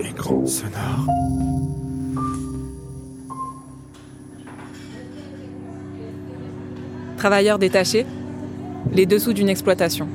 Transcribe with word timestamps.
Écran 0.00 0.46
sonore. 0.46 1.06
Travailleurs 7.16 7.58
détachés, 7.58 8.06
les 8.92 9.04
dessous 9.04 9.32
d'une 9.34 9.50
exploitation. 9.50 10.08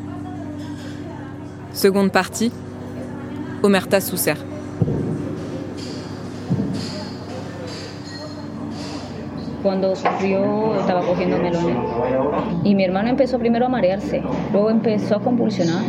Seconde 1.71 2.11
partie, 2.11 2.51
Omerta 3.61 4.01
Sousser. 4.01 4.35
Cuando 9.61 9.95
sufrió, 9.95 10.75
estaba 10.79 11.01
cogiendo 11.05 11.37
melones. 11.37 11.77
Y 12.63 12.75
mi 12.75 12.83
hermano 12.83 13.09
empezó 13.09 13.37
primero 13.37 13.65
a 13.65 13.69
marearse, 13.69 14.21
luego 14.51 14.69
empezó 14.69 15.17
a 15.17 15.19
convulsionar, 15.21 15.83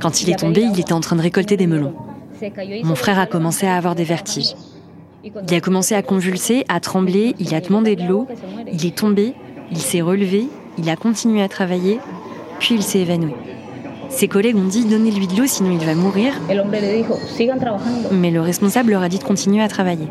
Quand 0.00 0.22
il 0.22 0.30
est 0.30 0.38
tombé, 0.38 0.62
il 0.62 0.80
était 0.80 0.92
en 0.92 1.00
train 1.00 1.16
de 1.16 1.22
récolter 1.22 1.56
des 1.56 1.66
melons. 1.66 1.94
Mon 2.84 2.94
frère 2.94 3.18
a 3.18 3.26
commencé 3.26 3.66
à 3.66 3.76
avoir 3.76 3.94
des 3.94 4.04
vertiges. 4.04 4.54
Il 5.24 5.54
a 5.54 5.60
commencé 5.60 5.94
à 5.94 6.02
convulser, 6.02 6.64
à 6.68 6.80
trembler, 6.80 7.34
il 7.38 7.54
a 7.54 7.60
demandé 7.60 7.94
de 7.94 8.02
l'eau, 8.02 8.26
il 8.72 8.86
est 8.86 8.96
tombé, 8.96 9.34
il 9.70 9.78
s'est 9.78 10.00
relevé, 10.00 10.48
il 10.78 10.90
a 10.90 10.96
continué 10.96 11.42
à 11.42 11.48
travailler, 11.48 12.00
puis 12.58 12.74
il 12.74 12.82
s'est 12.82 13.00
évanoui. 13.00 13.32
Ses 14.08 14.28
collègues 14.28 14.56
ont 14.56 14.66
dit 14.66 14.84
donnez-lui 14.84 15.26
de 15.26 15.36
l'eau 15.36 15.46
sinon 15.46 15.70
il 15.70 15.84
va 15.84 15.94
mourir. 15.94 16.34
Mais 18.10 18.30
le 18.30 18.40
responsable 18.40 18.90
leur 18.90 19.02
a 19.02 19.08
dit 19.08 19.18
de 19.18 19.24
continuer 19.24 19.62
à 19.62 19.68
travailler. 19.68 20.06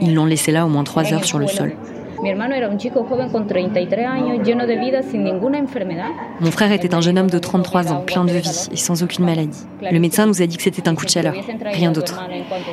Ils 0.00 0.14
l'ont 0.14 0.26
laissé 0.26 0.52
là 0.52 0.66
au 0.66 0.68
moins 0.68 0.84
trois 0.84 1.12
heures 1.12 1.24
sur 1.24 1.38
le 1.38 1.46
sol. 1.46 1.72
Mi 2.20 2.30
hermano 2.30 2.54
era 2.54 2.68
un 2.68 2.78
chico 2.78 3.04
joven 3.04 3.30
con 3.30 3.46
33 3.46 4.04
años, 4.04 4.44
lleno 4.44 4.66
de 4.66 4.76
vida, 4.76 5.02
sin 5.02 5.22
ninguna 5.22 5.58
enfermedad. 5.58 6.10
Mon 6.40 6.50
frère 6.50 6.72
était 6.72 6.92
un 6.92 7.00
jeune 7.00 7.16
homme 7.16 7.30
de 7.30 7.38
33 7.38 7.92
ans, 7.92 8.00
plein 8.04 8.24
de 8.24 8.32
vie 8.32 8.68
et 8.72 8.76
sans 8.76 9.02
aucune 9.04 9.24
maladie. 9.24 9.66
Le 9.80 10.00
médecin 10.00 10.26
nous 10.26 10.42
a 10.42 10.46
dit 10.46 10.56
que 10.56 10.62
c'était 10.64 10.88
un 10.88 10.96
coup 10.96 11.04
de 11.04 11.10
chaleur, 11.10 11.34
rien 11.64 11.92
d'autre. 11.92 12.20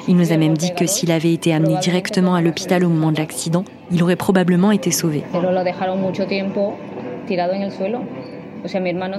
Il 0.08 0.16
nous 0.16 0.32
a 0.32 0.38
même 0.38 0.58
dit 0.58 0.74
que 0.74 0.88
s'il 0.88 1.12
avait 1.12 1.34
été 1.34 1.54
amené 1.54 1.78
directement 1.78 2.34
à 2.34 2.42
l'hôpital 2.42 2.84
au 2.84 2.90
moment 2.90 3.12
de 3.12 3.18
l'accident, 3.18 3.64
il 3.92 4.02
aurait 4.02 4.16
probablement 4.16 4.72
été 4.72 4.90
sauvé. 4.90 5.24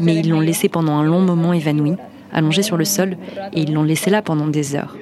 Mais 0.01 0.15
ils 0.17 0.29
l'ont 0.29 0.41
laissé 0.41 0.69
pendant 0.69 0.95
un 0.95 1.05
long 1.05 1.21
moment 1.21 1.53
évanoui, 1.53 1.95
allongé 2.33 2.63
sur 2.63 2.77
le 2.77 2.85
sol, 2.85 3.17
et 3.53 3.61
ils 3.63 3.73
l'ont 3.73 3.83
laissé 3.83 4.11
là 4.11 4.23
pendant 4.23 4.47
des 4.47 4.75
heures. 4.75 4.97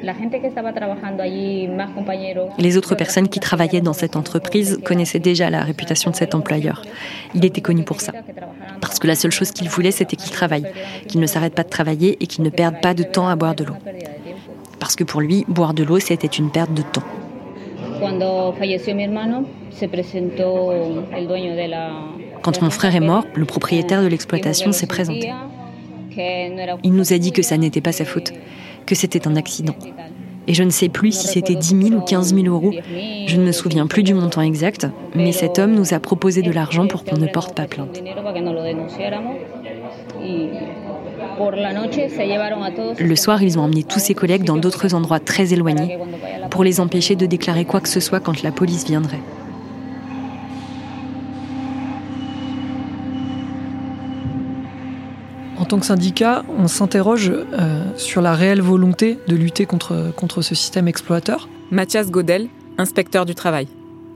Les 2.58 2.76
autres 2.76 2.94
personnes 2.94 3.28
qui 3.28 3.40
travaillaient 3.40 3.80
dans 3.80 3.92
cette 3.92 4.16
entreprise 4.16 4.80
connaissaient 4.84 5.18
déjà 5.18 5.50
la 5.50 5.62
réputation 5.62 6.10
de 6.10 6.16
cet 6.16 6.34
employeur. 6.34 6.82
Il 7.34 7.44
était 7.44 7.60
connu 7.60 7.84
pour 7.84 8.00
ça. 8.00 8.12
Parce 8.80 8.98
que 8.98 9.06
la 9.06 9.14
seule 9.14 9.32
chose 9.32 9.50
qu'il 9.50 9.68
voulait, 9.68 9.90
c'était 9.90 10.16
qu'il 10.16 10.30
travaille, 10.30 10.66
qu'il 11.08 11.20
ne 11.20 11.26
s'arrête 11.26 11.54
pas 11.54 11.64
de 11.64 11.68
travailler 11.68 12.16
et 12.20 12.26
qu'il 12.26 12.44
ne 12.44 12.50
perde 12.50 12.80
pas 12.80 12.94
de 12.94 13.02
temps 13.02 13.28
à 13.28 13.36
boire 13.36 13.54
de 13.54 13.64
l'eau. 13.64 13.74
Parce 14.78 14.96
que 14.96 15.04
pour 15.04 15.20
lui, 15.20 15.44
boire 15.48 15.74
de 15.74 15.82
l'eau, 15.82 15.98
c'était 15.98 16.26
une 16.26 16.50
perte 16.50 16.74
de 16.74 16.82
temps. 16.82 17.02
Quand 22.42 22.62
mon 22.62 22.70
frère 22.70 22.94
est 22.94 23.00
mort, 23.00 23.24
le 23.34 23.44
propriétaire 23.44 24.02
de 24.02 24.06
l'exploitation 24.06 24.72
s'est 24.72 24.86
présenté. 24.86 25.32
Il 26.16 26.92
nous 26.92 27.12
a 27.12 27.18
dit 27.18 27.32
que 27.32 27.42
ça 27.42 27.56
n'était 27.56 27.80
pas 27.80 27.92
sa 27.92 28.04
faute, 28.04 28.32
que 28.86 28.94
c'était 28.94 29.26
un 29.26 29.36
accident. 29.36 29.74
Et 30.46 30.54
je 30.54 30.62
ne 30.62 30.70
sais 30.70 30.88
plus 30.88 31.12
si 31.12 31.26
c'était 31.26 31.54
10 31.54 31.88
000 31.88 32.00
ou 32.00 32.00
15 32.02 32.34
000 32.34 32.46
euros. 32.46 32.72
Je 33.26 33.36
ne 33.36 33.44
me 33.44 33.52
souviens 33.52 33.86
plus 33.86 34.02
du 34.02 34.14
montant 34.14 34.42
exact, 34.42 34.86
mais 35.14 35.32
cet 35.32 35.58
homme 35.58 35.74
nous 35.74 35.94
a 35.94 36.00
proposé 36.00 36.42
de 36.42 36.50
l'argent 36.50 36.86
pour 36.86 37.04
qu'on 37.04 37.16
ne 37.16 37.26
porte 37.26 37.56
pas 37.56 37.66
plainte. 37.66 38.02
Le 42.98 43.16
soir, 43.16 43.42
ils 43.42 43.58
ont 43.58 43.62
emmené 43.62 43.82
tous 43.82 43.98
ses 43.98 44.14
collègues 44.14 44.44
dans 44.44 44.56
d'autres 44.56 44.94
endroits 44.94 45.20
très 45.20 45.52
éloignés 45.52 45.98
pour 46.50 46.62
les 46.62 46.80
empêcher 46.80 47.16
de 47.16 47.26
déclarer 47.26 47.64
quoi 47.64 47.80
que 47.80 47.88
ce 47.88 48.00
soit 48.00 48.20
quand 48.20 48.42
la 48.42 48.52
police 48.52 48.86
viendrait. 48.86 49.20
Tant 55.74 55.80
que 55.80 55.86
syndicat, 55.86 56.44
on 56.56 56.68
s'interroge 56.68 57.32
euh, 57.32 57.82
sur 57.96 58.22
la 58.22 58.34
réelle 58.34 58.60
volonté 58.60 59.18
de 59.26 59.34
lutter 59.34 59.66
contre, 59.66 60.12
contre 60.14 60.40
ce 60.40 60.54
système 60.54 60.86
exploiteur. 60.86 61.48
Mathias 61.72 62.12
Godel, 62.12 62.46
inspecteur 62.78 63.26
du 63.26 63.34
travail. 63.34 63.66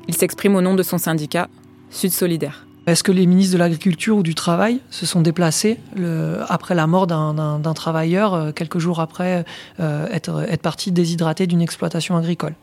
Il 0.07 0.15
s'exprime 0.15 0.55
au 0.55 0.61
nom 0.61 0.77
de 0.77 0.85
son 0.85 0.99
syndicat, 0.99 1.49
Sud 1.91 2.13
Solidaire. 2.13 2.65
Est-ce 2.87 3.03
que 3.03 3.11
les 3.11 3.27
ministres 3.27 3.55
de 3.55 3.59
l'Agriculture 3.59 4.19
ou 4.19 4.23
du 4.23 4.37
Travail 4.37 4.79
se 4.91 5.05
sont 5.05 5.21
déplacés 5.21 5.79
le- 5.97 6.39
après 6.49 6.77
la 6.77 6.87
mort 6.87 7.09
d'un- 7.09 7.61
travailleur, 7.75 8.35
euh, 8.35 8.53
quelques 8.53 8.79
jours 8.79 9.01
après 9.01 9.45
euh, 9.81 10.07
être, 10.13 10.45
être 10.49 10.63
parti 10.63 10.93
déshydraté 10.93 11.49
d'une 11.49 11.61
exploitation 11.61 12.17
agricole? 12.17 12.55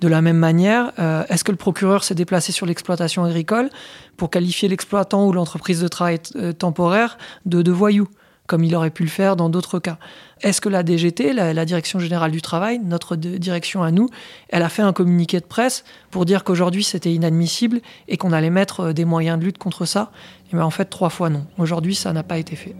De 0.00 0.08
la 0.08 0.20
même 0.22 0.38
manière, 0.38 0.90
euh, 0.98 1.22
est-ce 1.28 1.44
que 1.44 1.52
le 1.52 1.56
procureur 1.56 2.02
s'est 2.02 2.16
déplacé 2.16 2.50
sur 2.50 2.66
l'exploitation 2.66 3.22
agricole 3.22 3.70
pour 4.16 4.28
qualifier 4.28 4.68
l'exploitant 4.68 5.24
ou 5.28 5.32
l'entreprise 5.32 5.80
de 5.80 5.86
travail 5.86 6.18
temporaire 6.58 7.16
de, 7.46 7.62
de 7.62 7.70
voyou, 7.70 8.08
comme 8.46 8.64
il 8.64 8.74
aurait 8.74 8.90
pu 8.90 9.04
le 9.04 9.08
faire 9.08 9.36
dans 9.36 9.48
d'autres 9.48 9.78
cas 9.78 9.98
Est-ce 10.42 10.60
que 10.60 10.68
la 10.68 10.82
DGT, 10.82 11.32
la, 11.32 11.64
Direction 11.64 11.98
générale 11.98 12.30
du 12.30 12.42
travail, 12.42 12.78
notre 12.84 13.16
direction 13.16 13.82
à 13.82 13.90
nous, 13.90 14.08
elle 14.50 14.62
a 14.62 14.68
fait 14.68 14.82
un 14.82 14.92
communiqué 14.92 15.40
de 15.40 15.46
presse 15.46 15.84
pour 16.10 16.26
dire 16.26 16.44
qu'aujourd'hui 16.44 16.84
c'était 16.84 17.12
inadmissible 17.12 17.80
et 18.08 18.16
qu'on 18.16 18.32
allait 18.32 18.50
mettre 18.50 18.80
euh, 18.80 18.92
des 18.92 19.04
moyens 19.04 19.38
de 19.38 19.44
lutte 19.44 19.58
contre 19.58 19.86
ça? 19.86 20.10
Et 20.52 20.56
bien 20.56 20.64
en 20.64 20.70
fait, 20.70 20.84
trois 20.86 21.08
fois 21.08 21.30
non. 21.30 21.46
Aujourd'hui, 21.58 21.94
ça 21.94 22.12
n'a 22.12 22.22
pas 22.22 22.38
été 22.38 22.54
fait. 22.54 22.74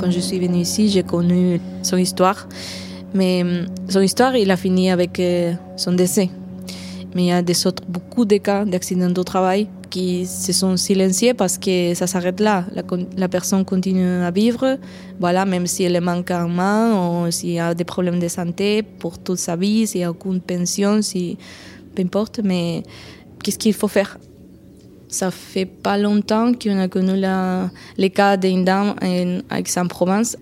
Quand 0.00 0.10
je 0.10 0.18
suis 0.18 0.38
venue 0.40 0.58
ici, 0.58 0.88
j'ai 0.88 1.02
connu 1.02 1.60
son 1.82 1.98
histoire. 1.98 2.48
Mais 3.14 3.42
hum, 3.42 3.66
son 3.88 4.00
histoire, 4.00 4.34
il 4.34 4.50
a 4.50 4.56
fini 4.56 4.90
avec 4.90 5.20
euh, 5.20 5.52
son 5.76 5.92
décès. 5.92 6.30
Mais 7.14 7.22
il 7.22 7.26
y 7.26 7.32
a 7.32 7.42
des 7.42 7.66
autres, 7.66 7.82
beaucoup 7.88 8.24
de 8.24 8.36
cas 8.36 8.64
d'accidents 8.64 9.10
de 9.10 9.22
travail 9.22 9.68
qui 9.90 10.24
se 10.26 10.52
sont 10.52 10.76
silenciés 10.76 11.34
parce 11.34 11.58
que 11.58 11.94
ça 11.94 12.06
s'arrête 12.06 12.40
là. 12.40 12.64
La, 13.16 13.28
personne 13.28 13.64
continue 13.64 14.22
à 14.22 14.30
vivre, 14.30 14.78
voilà, 15.18 15.44
même 15.44 15.66
si 15.66 15.82
elle 15.82 16.00
manque 16.00 16.30
un 16.30 16.46
main 16.46 17.24
ou 17.26 17.30
s'il 17.30 17.50
y 17.50 17.58
a 17.58 17.74
des 17.74 17.84
problèmes 17.84 18.20
de 18.20 18.28
santé 18.28 18.82
pour 18.82 19.18
toute 19.18 19.38
sa 19.38 19.56
vie, 19.56 19.86
s'il 19.86 20.00
n'y 20.00 20.04
a 20.04 20.10
aucune 20.10 20.40
pension, 20.40 21.02
si, 21.02 21.36
peu 21.94 22.02
importe. 22.02 22.40
Mais 22.44 22.84
qu'est-ce 23.42 23.58
qu'il 23.58 23.74
faut 23.74 23.88
faire? 23.88 24.16
Ça 25.08 25.32
fait 25.32 25.66
pas 25.66 25.98
longtemps 25.98 26.52
qu'on 26.54 26.78
a 26.78 26.86
connu 26.86 27.16
la, 27.16 27.68
les 27.96 28.10
cas 28.10 28.36
d'une 28.36 28.64
dame 28.64 28.94
en 29.02 29.56
Aix-en-Provence. 29.56 30.36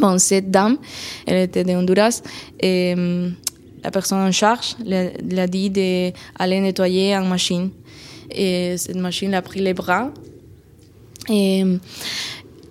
Bon, 0.00 0.18
cette 0.18 0.50
dame, 0.50 0.78
elle 1.26 1.42
était 1.42 1.62
de 1.62 1.72
Honduras 1.72 2.22
hum, 2.62 3.34
la 3.82 3.90
personne 3.90 4.18
en 4.18 4.32
charge 4.32 4.76
lui 4.84 5.38
a 5.38 5.46
dit 5.46 5.70
d'aller 5.70 6.60
nettoyer 6.60 7.14
une 7.14 7.28
machine. 7.28 7.70
Et 8.30 8.76
cette 8.78 8.96
machine 8.96 9.34
a 9.34 9.42
pris 9.42 9.60
les 9.60 9.74
bras. 9.74 10.10
Et 11.28 11.62
hum, 11.62 11.78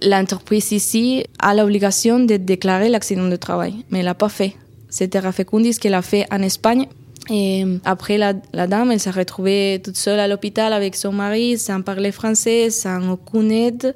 l'entreprise 0.02 0.72
ici 0.72 1.24
a 1.40 1.54
l'obligation 1.54 2.20
de 2.20 2.38
déclarer 2.38 2.90
l'accident 2.90 3.28
de 3.28 3.36
travail, 3.36 3.74
mais 3.90 4.00
elle 4.00 4.06
l'a 4.06 4.16
pas 4.16 4.30
fait. 4.30 4.56
C'était 4.90 5.20
Rafecundis 5.20 5.78
qu'elle 5.78 5.94
a 5.94 6.02
fait 6.02 6.26
en 6.32 6.42
Espagne. 6.42 6.88
Et 7.30 7.64
après, 7.86 8.18
la, 8.18 8.34
la 8.52 8.68
dame, 8.68 8.92
elle 8.92 9.00
s'est 9.00 9.12
retrouvée 9.12 9.80
toute 9.84 9.96
seule 9.96 10.20
à 10.20 10.28
l'hôpital 10.28 10.74
avec 10.74 10.96
son 10.96 11.14
mari, 11.14 11.58
sans 11.58 11.82
parler 11.82 12.12
français, 12.12 12.70
sans 12.72 13.12
aucune 13.12 13.52
aide. 13.52 13.96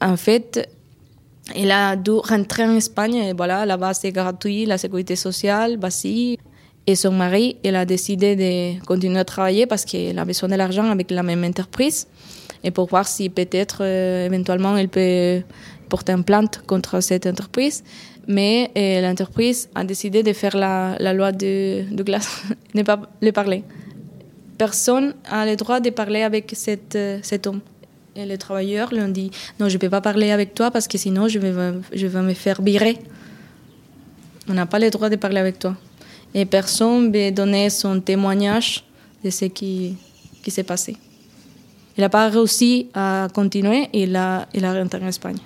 En 0.00 0.16
fait, 0.16 0.68
elle 1.56 1.70
a 1.70 1.96
dû 1.96 2.10
rentrer 2.10 2.64
en 2.64 2.76
Espagne. 2.76 3.14
Et 3.14 3.32
voilà, 3.32 3.64
là-bas, 3.66 3.94
c'est 3.94 4.12
gratuit, 4.12 4.66
la 4.66 4.78
sécurité 4.78 5.16
sociale, 5.16 5.76
basique. 5.76 6.40
Et 6.88 6.96
son 6.96 7.12
mari, 7.12 7.56
elle 7.62 7.76
a 7.76 7.84
décidé 7.84 8.34
de 8.34 8.82
continuer 8.86 9.18
à 9.18 9.24
travailler 9.26 9.66
parce 9.66 9.84
qu'elle 9.84 10.18
a 10.18 10.24
besoin 10.24 10.48
de 10.48 10.54
l'argent 10.54 10.90
avec 10.90 11.10
la 11.10 11.22
même 11.22 11.44
entreprise. 11.44 12.06
Et 12.64 12.70
pour 12.70 12.88
voir 12.88 13.06
si 13.06 13.28
peut-être, 13.28 13.80
euh, 13.82 14.24
éventuellement, 14.24 14.74
elle 14.74 14.88
peut 14.88 15.42
porter 15.90 16.12
une 16.12 16.24
plainte 16.24 16.62
contre 16.66 17.02
cette 17.02 17.26
entreprise. 17.26 17.84
Mais 18.26 18.70
euh, 18.74 19.02
l'entreprise 19.02 19.68
a 19.74 19.84
décidé 19.84 20.22
de 20.22 20.32
faire 20.32 20.56
la, 20.56 21.12
loi 21.12 21.30
de, 21.30 21.84
glace, 22.02 22.44
ne 22.74 22.82
pas 22.82 23.02
le 23.20 23.32
parler. 23.32 23.64
Personne 24.56 25.14
n'a 25.30 25.44
le 25.44 25.56
droit 25.56 25.80
de 25.80 25.90
parler 25.90 26.22
avec 26.22 26.52
cette, 26.56 26.96
euh, 26.96 27.18
cet 27.20 27.46
homme. 27.46 27.60
Et 28.16 28.24
les 28.24 28.38
travailleurs 28.38 28.94
lui 28.94 29.02
ont 29.02 29.08
dit 29.08 29.30
Non, 29.60 29.68
je 29.68 29.74
ne 29.74 29.78
peux 29.78 29.90
pas 29.90 30.00
parler 30.00 30.30
avec 30.30 30.54
toi 30.54 30.70
parce 30.70 30.88
que 30.88 30.96
sinon 30.96 31.28
je 31.28 31.38
vais, 31.38 31.52
je 31.92 32.06
vais 32.06 32.22
me 32.22 32.32
faire 32.32 32.62
virer. 32.62 32.96
On 34.48 34.54
n'a 34.54 34.64
pas 34.64 34.78
le 34.78 34.88
droit 34.88 35.10
de 35.10 35.16
parler 35.16 35.40
avec 35.40 35.58
toi. 35.58 35.76
Et 36.34 36.44
personne 36.44 37.10
ne 37.10 37.30
donner 37.30 37.70
son 37.70 38.00
témoignage 38.00 38.84
de 39.24 39.30
ce 39.30 39.46
qui, 39.46 39.96
qui 40.42 40.50
s'est 40.50 40.62
passé. 40.64 40.96
Il 41.98 42.02
n'a 42.02 42.08
pas 42.08 42.28
réussi 42.28 42.88
à 42.94 43.26
continuer 43.34 43.88
et 43.92 44.04
il 44.04 44.14
a, 44.14 44.46
rentré 44.54 45.02
en 45.02 45.08
Espagne. 45.08 45.38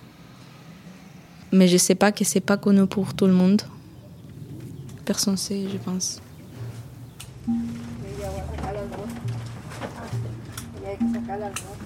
Mais 1.50 1.66
je 1.66 1.74
ne 1.74 1.78
sais 1.78 1.94
pas 1.94 2.12
que 2.12 2.24
ce 2.24 2.34
n'est 2.34 2.40
pas 2.42 2.58
connu 2.58 2.86
pour 2.86 3.14
tout 3.14 3.26
le 3.26 3.32
monde. 3.32 3.62
Personne 5.06 5.32
ne 5.32 5.38
sait, 5.38 5.64
je 5.72 5.78
pense. 5.78 6.20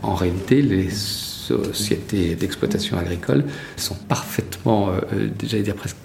En 0.02 0.14
réalité, 0.14 0.62
les 0.62 0.90
sociétés 0.90 2.34
d'exploitation 2.34 2.98
agricole 2.98 3.44
sont 3.76 3.94
parfaitement, 3.94 4.88
euh, 4.88 5.28
j'allais 5.44 5.62
dire 5.62 5.76
presque 5.76 5.96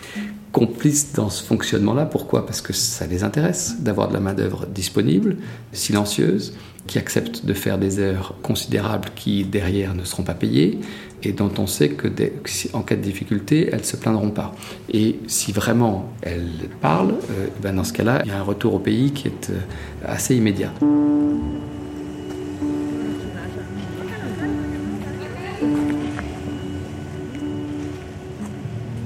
complices 0.52 1.14
dans 1.14 1.30
ce 1.30 1.44
fonctionnement-là. 1.44 2.06
Pourquoi? 2.06 2.46
Parce 2.46 2.62
que 2.62 2.74
ça 2.74 3.08
les 3.08 3.24
intéresse 3.24 3.78
d'avoir 3.80 4.10
de 4.10 4.14
la 4.14 4.20
main-d'œuvre 4.20 4.66
disponible, 4.66 5.38
silencieuse, 5.72 6.54
qui 6.88 6.98
accepte 6.98 7.46
de 7.46 7.54
faire 7.54 7.78
des 7.78 8.00
heures 8.00 8.36
considérables 8.42 9.10
qui 9.16 9.44
derrière 9.44 9.94
ne 9.94 10.04
seront 10.04 10.24
pas 10.24 10.34
payées 10.34 10.80
et 11.24 11.32
dont 11.32 11.52
on 11.58 11.68
sait 11.68 11.90
que 11.90 12.08
en 12.74 12.82
cas 12.82 12.96
de 12.96 13.02
difficulté, 13.02 13.70
elles 13.72 13.82
ne 13.82 13.86
se 13.86 13.96
plaindront 13.96 14.32
pas. 14.32 14.56
Et 14.92 15.20
si 15.28 15.52
vraiment 15.52 16.12
elles 16.22 16.50
parlent, 16.82 17.14
euh, 17.32 17.48
ben 17.62 17.76
dans 17.76 17.84
ce 17.84 17.94
cas-là, 17.94 18.22
il 18.26 18.32
y 18.32 18.34
a 18.34 18.40
un 18.40 18.44
retour 18.44 18.74
au 18.74 18.80
pays 18.80 19.12
qui 19.12 19.28
est 19.28 19.52
euh, 19.52 19.60
assez 20.06 20.36
immédiat. 20.36 20.74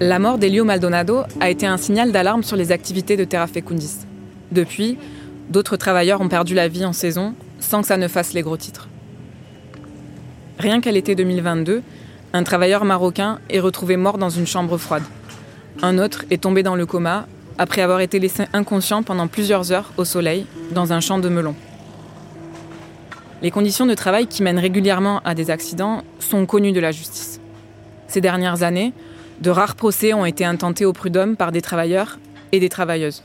La 0.02 0.20
mort 0.20 0.38
d'Elio 0.38 0.66
Maldonado 0.66 1.24
a 1.40 1.50
été 1.50 1.66
un 1.66 1.78
signal 1.78 2.12
d'alarme 2.12 2.44
sur 2.44 2.58
les 2.58 2.74
activités 2.74 3.16
de 3.16 3.24
Terra 3.24 3.48
Fecundis. 3.48 4.00
Depuis, 4.52 4.98
d'autres 5.50 5.78
travailleurs 5.78 6.20
ont 6.20 6.28
perdu 6.28 6.54
la 6.54 6.68
vie 6.68 6.84
en 6.84 6.92
saison 6.92 7.34
sans 7.62 7.80
que 7.80 7.88
ça 7.88 7.96
ne 7.96 8.10
fasse 8.10 8.34
les 8.34 8.42
gros 8.42 8.58
titres. 8.58 8.90
Rien 10.60 10.82
qu'à 10.82 10.92
l'été 10.92 11.16
2022, 11.16 11.82
un 12.34 12.44
travailleur 12.44 12.84
marocain 12.84 13.40
est 13.50 13.62
retrouvé 13.62 13.96
mort 13.96 14.18
dans 14.18 14.30
une 14.30 14.46
chambre 14.46 14.78
froide. 14.78 15.04
Un 15.82 15.98
autre 15.98 16.26
est 16.30 16.42
tombé 16.42 16.62
dans 16.62 16.76
le 16.76 16.86
coma 16.86 17.26
après 17.58 17.82
avoir 17.82 18.02
été 18.02 18.20
laissé 18.20 18.44
inconscient 18.52 19.02
pendant 19.02 19.28
plusieurs 19.28 19.72
heures 19.72 19.94
au 19.96 20.04
soleil 20.04 20.46
dans 20.72 20.92
un 20.92 21.00
champ 21.00 21.20
de 21.20 21.30
melons. 21.30 21.56
Les 23.42 23.50
conditions 23.52 23.86
de 23.86 23.94
travail 23.94 24.28
qui 24.28 24.44
mènent 24.44 24.60
régulièrement 24.60 25.22
à 25.24 25.36
des 25.36 25.52
accidents 25.52 26.04
sont 26.20 26.46
connues 26.46 26.74
de 26.74 26.82
la 26.82 26.92
justice. 26.92 27.40
Ces 28.08 28.20
dernières 28.20 28.64
années, 28.64 28.92
de 29.42 29.50
rares 29.50 29.76
procès 29.76 30.14
ont 30.14 30.26
été 30.26 30.46
intentés 30.46 30.86
au 30.86 30.94
prud'homme 30.94 31.36
par 31.36 31.52
des 31.52 31.62
travailleurs 31.62 32.20
et 32.52 32.60
des 32.60 32.70
travailleuses, 32.70 33.24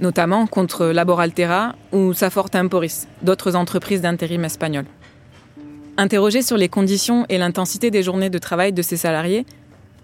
notamment 0.00 0.46
contre 0.46 0.86
Laboraltera 0.86 1.74
ou 1.92 2.12
Safort 2.12 2.50
Temporis, 2.50 3.06
d'autres 3.22 3.56
entreprises 3.56 4.02
d'intérim 4.02 4.44
espagnoles. 4.44 4.86
Interrogé 5.96 6.42
sur 6.42 6.58
les 6.58 6.68
conditions 6.68 7.24
et 7.30 7.38
l'intensité 7.38 7.90
des 7.90 8.02
journées 8.02 8.28
de 8.28 8.38
travail 8.38 8.72
de 8.72 8.82
ses 8.82 8.98
salariés, 8.98 9.46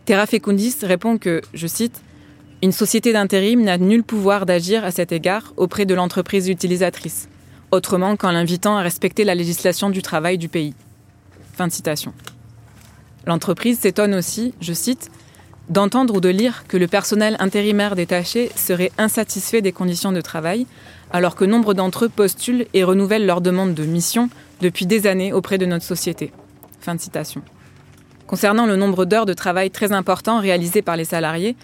Terra 0.07 0.27
Fecundis 0.27 0.77
répond 0.83 1.19
que, 1.19 1.43
je 1.53 1.67
cite, 1.67 2.01
Une 2.63 2.73
société 2.73 3.13
d'intérim 3.13 3.63
n'a 3.63 3.77
nul 3.77 4.03
pouvoir 4.03 4.47
d'agir 4.47 4.85
à 4.85 4.91
cet 4.91 5.13
égard 5.13 5.53
auprès 5.57 5.85
de 5.85 5.95
l'entreprise 5.95 6.49
utilisatrice, 6.49 7.29
autrement 7.71 8.17
qu'en 8.17 8.33
l'invitant 8.33 8.77
à 8.77 8.83
respecter 8.83 9.25
la 9.25 9.35
législation 9.35 9.91
du 9.91 10.01
travail 10.01 10.39
du 10.39 10.49
pays. 10.49 10.75
Fin 11.55 11.67
de 11.67 11.73
citation. 11.73 12.15
L'entreprise 13.27 13.79
s'étonne 13.79 14.15
aussi, 14.15 14.55
je 14.61 14.73
cite, 14.73 15.11
d'entendre 15.69 16.17
ou 16.17 16.21
de 16.21 16.29
lire 16.29 16.65
que 16.67 16.77
le 16.77 16.89
personnel 16.89 17.37
intérimaire 17.39 17.95
détaché 17.95 18.51
serait 18.57 18.93
insatisfait 18.99 19.63
des 19.63 19.73
conditions 19.73 20.13
de 20.13 20.21
travail, 20.21 20.67
alors 21.13 21.37
que 21.37 21.45
nombre 21.45 21.75
d'entre 21.75 22.07
eux 22.07 22.09
postulent 22.09 22.67
et 22.75 22.85
renouvellent 22.85 23.27
leur 23.27 23.41
demande 23.41 23.75
de 23.75 23.85
mission 23.85 24.29
depuis 24.61 24.87
des 24.87 25.07
années 25.07 25.33
auprès 25.33 25.59
de 25.59 25.67
notre 25.67 25.85
société. 25.85 26.33
Fin 26.81 26.99
citation. 26.99 27.43
Concernant 28.27 28.67
le 28.67 28.77
nombre 28.77 29.05
d'heures 29.05 29.27
de 29.27 29.35
travail 29.35 29.71
très 29.71 29.93
important 29.93 30.41
réalisées 30.41 30.83
par 30.83 30.97
les 30.97 31.05
salariés, 31.05 31.57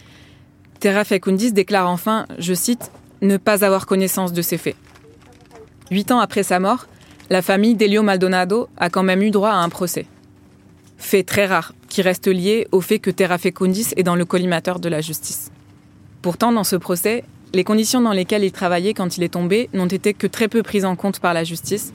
Terra 0.81 1.05
Fecundis 1.05 1.53
déclare 1.53 1.89
enfin, 1.89 2.27
je 2.39 2.55
cite, 2.55 2.93
ne 3.21 3.37
pas 3.37 3.65
avoir 3.65 3.87
connaissance 3.87 4.33
de 4.33 4.43
ces 4.43 4.59
faits. 4.59 4.77
Huit 5.91 6.13
ans 6.13 6.21
après 6.21 6.45
sa 6.45 6.61
mort, 6.61 6.87
la 7.31 7.43
famille 7.43 7.75
d'Elio 7.75 8.03
Maldonado 8.03 8.69
a 8.77 8.91
quand 8.91 9.03
même 9.03 9.23
eu 9.23 9.31
droit 9.31 9.51
à 9.51 9.57
un 9.57 9.69
procès 9.69 10.07
fait 10.99 11.23
très 11.23 11.47
rare, 11.47 11.73
qui 11.89 12.03
reste 12.03 12.27
lié 12.27 12.67
au 12.73 12.81
fait 12.81 12.99
que 12.99 13.11
Terra 13.11 13.39
Fecundis 13.39 13.89
est 13.97 14.03
dans 14.03 14.17
le 14.17 14.25
collimateur 14.25 14.81
de 14.81 14.89
la 14.89 15.01
justice. 15.01 15.51
Pourtant, 16.21 16.53
dans 16.53 16.65
ce 16.65 16.77
procès, 16.77 17.25
les 17.55 17.65
conditions 17.65 18.01
dans 18.01 18.13
lesquelles 18.13 18.45
il 18.45 18.53
travaillait 18.53 18.93
quand 18.93 19.17
il 19.17 19.23
est 19.23 19.31
tombé 19.31 19.71
n'ont 19.73 19.87
été 19.87 20.13
que 20.13 20.27
très 20.27 20.49
peu 20.49 20.63
prises 20.63 20.85
en 20.85 20.97
compte 20.97 21.21
par 21.21 21.33
la 21.33 21.45
justice, 21.45 21.95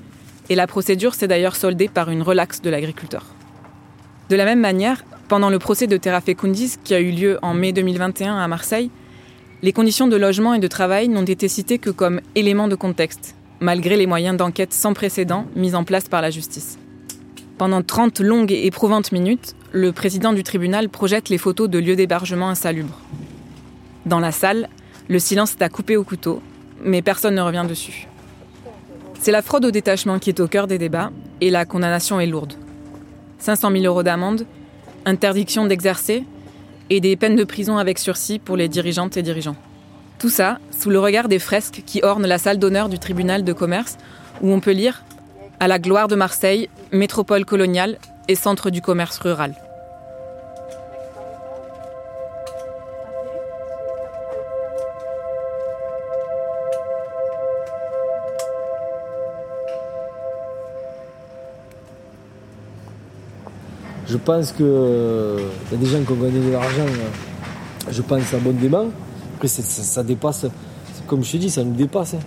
et 0.49 0.55
la 0.55 0.67
procédure 0.67 1.13
s'est 1.13 1.27
d'ailleurs 1.27 1.55
soldée 1.55 1.87
par 1.87 2.09
une 2.09 2.21
relaxe 2.21 2.61
de 2.61 2.69
l'agriculteur. 2.69 3.25
De 4.29 4.35
la 4.35 4.45
même 4.45 4.59
manière, 4.59 5.03
pendant 5.27 5.49
le 5.49 5.59
procès 5.59 5.87
de 5.87 5.97
Terra 5.97 6.21
Fecundis 6.21 6.75
qui 6.83 6.93
a 6.93 6.99
eu 6.99 7.11
lieu 7.11 7.39
en 7.41 7.53
mai 7.53 7.71
2021 7.71 8.37
à 8.37 8.47
Marseille, 8.47 8.89
les 9.61 9.73
conditions 9.73 10.07
de 10.07 10.15
logement 10.15 10.53
et 10.53 10.59
de 10.59 10.67
travail 10.67 11.07
n'ont 11.07 11.23
été 11.23 11.47
citées 11.47 11.77
que 11.77 11.89
comme 11.89 12.19
éléments 12.35 12.67
de 12.67 12.75
contexte, 12.75 13.35
malgré 13.59 13.95
les 13.95 14.07
moyens 14.07 14.35
d'enquête 14.35 14.73
sans 14.73 14.93
précédent 14.93 15.45
mis 15.55 15.75
en 15.75 15.83
place 15.83 16.09
par 16.09 16.21
la 16.21 16.29
justice. 16.29 16.77
Pendant 17.63 17.81
30 17.81 18.19
longues 18.19 18.51
et 18.51 18.65
éprouvantes 18.65 19.13
minutes, 19.13 19.55
le 19.71 19.93
président 19.93 20.33
du 20.33 20.43
tribunal 20.43 20.89
projette 20.89 21.29
les 21.29 21.37
photos 21.37 21.69
de 21.69 21.79
lieux 21.79 21.95
d'hébergement 21.95 22.49
insalubres. 22.49 22.99
Dans 24.05 24.19
la 24.19 24.33
salle, 24.33 24.67
le 25.07 25.17
silence 25.17 25.53
est 25.53 25.61
à 25.61 25.69
couper 25.69 25.95
au 25.95 26.03
couteau, 26.03 26.41
mais 26.83 27.01
personne 27.01 27.35
ne 27.35 27.41
revient 27.41 27.63
dessus. 27.65 28.09
C'est 29.17 29.31
la 29.31 29.41
fraude 29.41 29.63
au 29.63 29.71
détachement 29.71 30.19
qui 30.19 30.29
est 30.29 30.41
au 30.41 30.49
cœur 30.49 30.67
des 30.67 30.77
débats, 30.77 31.11
et 31.39 31.49
la 31.49 31.63
condamnation 31.63 32.19
est 32.19 32.27
lourde. 32.27 32.51
500 33.39 33.71
000 33.71 33.85
euros 33.85 34.03
d'amende, 34.03 34.45
interdiction 35.05 35.65
d'exercer, 35.65 36.25
et 36.89 36.99
des 36.99 37.15
peines 37.15 37.37
de 37.37 37.45
prison 37.45 37.77
avec 37.77 37.97
sursis 37.97 38.39
pour 38.39 38.57
les 38.57 38.67
dirigeantes 38.67 39.15
et 39.15 39.21
dirigeants. 39.21 39.55
Tout 40.19 40.27
ça 40.27 40.59
sous 40.77 40.89
le 40.89 40.99
regard 40.99 41.29
des 41.29 41.39
fresques 41.39 41.83
qui 41.85 42.03
ornent 42.03 42.27
la 42.27 42.39
salle 42.39 42.59
d'honneur 42.59 42.89
du 42.89 42.99
tribunal 42.99 43.45
de 43.45 43.53
commerce, 43.53 43.97
où 44.41 44.51
on 44.51 44.59
peut 44.59 44.71
lire 44.71 45.05
à 45.63 45.67
la 45.69 45.79
gloire 45.79 46.09
de 46.09 46.15
Marseille, 46.17 46.67
métropole 46.91 47.45
coloniale 47.45 47.97
et 48.27 48.35
centre 48.35 48.69
du 48.69 48.81
commerce 48.81 49.17
rural. 49.19 49.53
Je 64.05 64.17
pense 64.17 64.51
qu'il 64.51 64.65
euh, 64.65 65.39
y 65.71 65.75
a 65.75 65.77
des 65.77 65.85
gens 65.85 66.03
qui 66.03 66.11
ont 66.11 66.15
gagné 66.15 66.45
de 66.45 66.51
l'argent, 66.51 66.81
euh, 66.81 67.89
je 67.89 68.01
pense 68.01 68.33
abondamment. 68.33 68.87
Après, 69.35 69.47
ça, 69.47 69.63
ça, 69.63 70.03
dépasse, 70.03 70.45
comme 71.07 71.23
je 71.23 71.31
te 71.31 71.37
dis, 71.37 71.49
ça 71.49 71.63
nous 71.63 71.71
dépasse. 71.71 72.17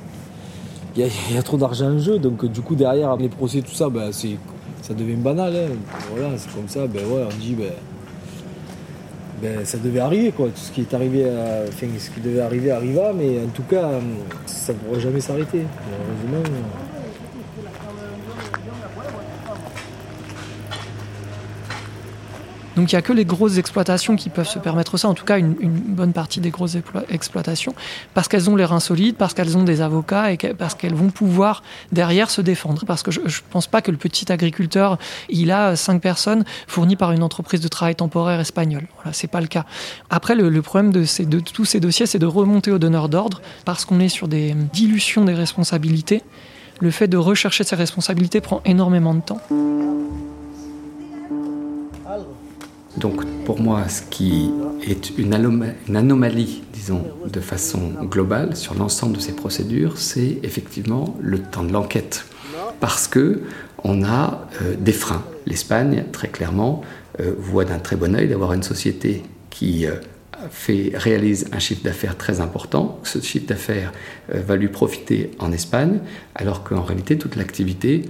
Il 0.96 1.34
y, 1.34 1.36
a 1.36 1.42
trop 1.42 1.58
d'argent 1.58 1.90
en 1.90 1.98
jeu, 1.98 2.18
donc 2.18 2.46
du 2.46 2.62
coup 2.62 2.74
derrière 2.74 3.16
les 3.16 3.28
procès, 3.28 3.60
tout 3.60 3.74
ça, 3.74 3.90
ben, 3.90 4.10
ça 4.12 4.94
devient 4.94 5.16
banal. 5.16 5.54
Hein. 5.54 5.76
Voilà, 6.10 6.38
c'est 6.38 6.50
comme 6.54 6.68
ça, 6.68 6.86
ben, 6.86 7.02
on 7.06 7.36
dit 7.38 7.54
ben, 7.54 7.72
ben, 9.42 9.64
ça 9.66 9.76
devait 9.76 10.00
arriver 10.00 10.32
quoi. 10.32 10.46
Tout 10.46 10.56
ce 10.56 10.72
qui 10.72 10.80
est 10.80 10.94
arrivé, 10.94 11.26
enfin, 11.68 11.86
ce 11.98 12.10
qui 12.10 12.20
devait 12.20 12.40
arriver 12.40 12.70
arriva, 12.70 13.12
mais 13.12 13.40
en 13.44 13.50
tout 13.54 13.64
cas, 13.64 13.90
ça 14.46 14.72
ne 14.72 14.78
pourra 14.78 14.98
jamais 14.98 15.20
s'arrêter. 15.20 15.64
Heureusement. 16.32 16.85
Donc 22.76 22.92
il 22.92 22.94
n'y 22.94 22.98
a 22.98 23.02
que 23.02 23.14
les 23.14 23.24
grosses 23.24 23.56
exploitations 23.56 24.16
qui 24.16 24.28
peuvent 24.28 24.48
se 24.48 24.58
permettre 24.58 24.98
ça, 24.98 25.08
en 25.08 25.14
tout 25.14 25.24
cas 25.24 25.38
une, 25.38 25.54
bonne 25.54 26.12
partie 26.12 26.40
des 26.40 26.50
grosses 26.50 26.76
exploitations, 27.08 27.74
parce 28.12 28.28
qu'elles 28.28 28.50
ont 28.50 28.56
les 28.56 28.66
reins 28.66 28.80
solides, 28.80 29.16
parce 29.16 29.32
qu'elles 29.32 29.56
ont 29.56 29.62
des 29.62 29.80
avocats 29.80 30.30
et 30.30 30.36
parce 30.36 30.74
qu'elles 30.74 30.94
vont 30.94 31.08
pouvoir 31.08 31.62
derrière 31.90 32.30
se 32.30 32.42
défendre. 32.42 32.84
Parce 32.86 33.02
que 33.02 33.10
je 33.10 33.20
ne 33.20 33.50
pense 33.50 33.66
pas 33.66 33.80
que 33.80 33.90
le 33.90 33.96
petit 33.96 34.30
agriculteur, 34.30 34.98
il 35.30 35.50
a 35.50 35.74
cinq 35.74 36.02
personnes 36.02 36.44
fournies 36.66 36.96
par 36.96 37.12
une 37.12 37.22
entreprise 37.22 37.60
de 37.60 37.68
travail 37.68 37.96
temporaire 37.96 38.40
espagnole. 38.40 38.86
Voilà, 38.96 39.14
c'est 39.14 39.26
pas 39.26 39.40
le 39.40 39.46
cas. 39.46 39.64
Après, 40.10 40.34
le, 40.34 40.62
problème 40.62 40.92
de, 40.92 41.04
de 41.24 41.40
tous 41.40 41.64
ces 41.64 41.80
dossiers, 41.80 42.04
c'est 42.04 42.18
de 42.18 42.26
remonter 42.26 42.70
au 42.70 42.78
donneur 42.78 43.08
d'ordre, 43.08 43.40
parce 43.64 43.86
qu'on 43.86 44.00
est 44.00 44.10
sur 44.10 44.28
des 44.28 44.54
dilutions 44.74 45.24
des 45.24 45.34
responsabilités. 45.34 46.22
Le 46.80 46.90
fait 46.90 47.08
de 47.08 47.16
rechercher 47.16 47.64
ces 47.64 47.76
responsabilités 47.76 48.42
prend 48.42 48.60
énormément 48.66 49.14
de 49.14 49.20
temps. 49.20 49.40
Donc 52.96 53.24
pour 53.44 53.60
moi, 53.60 53.88
ce 53.88 54.02
qui 54.02 54.50
est 54.86 55.16
une, 55.18 55.34
anomalie, 55.34 56.62
disons, 56.72 57.04
de 57.30 57.40
façon 57.40 57.92
globale 58.02 58.56
sur 58.56 58.74
l'ensemble 58.74 59.16
de 59.16 59.20
ces 59.20 59.32
procédures, 59.32 59.98
c'est 59.98 60.38
effectivement 60.42 61.16
le 61.20 61.40
temps 61.40 61.64
de 61.64 61.72
l'enquête. 61.72 62.24
Parce 62.80 63.08
que 63.08 63.42
on 63.84 64.02
a 64.04 64.48
euh, 64.62 64.74
des 64.78 64.92
freins. 64.92 65.22
L'Espagne, 65.46 66.04
très 66.12 66.28
clairement, 66.28 66.82
euh, 67.20 67.34
voit 67.38 67.64
d'un 67.64 67.78
très 67.78 67.96
bon 67.96 68.14
œil 68.16 68.28
d'avoir 68.28 68.52
une 68.52 68.62
société 68.62 69.22
qui 69.50 69.86
euh, 69.86 69.94
réalise 70.94 71.46
un 71.52 71.58
chiffre 71.58 71.82
d'affaires 71.82 72.16
très 72.16 72.40
important. 72.40 72.98
Ce 73.04 73.20
chiffre 73.20 73.46
d'affaires 73.46 73.92
va 74.28 74.56
lui 74.56 74.68
profiter 74.68 75.30
en 75.38 75.50
Espagne, 75.50 76.00
alors 76.34 76.62
qu'en 76.62 76.82
réalité, 76.82 77.16
toute 77.16 77.36
l'activité 77.36 78.02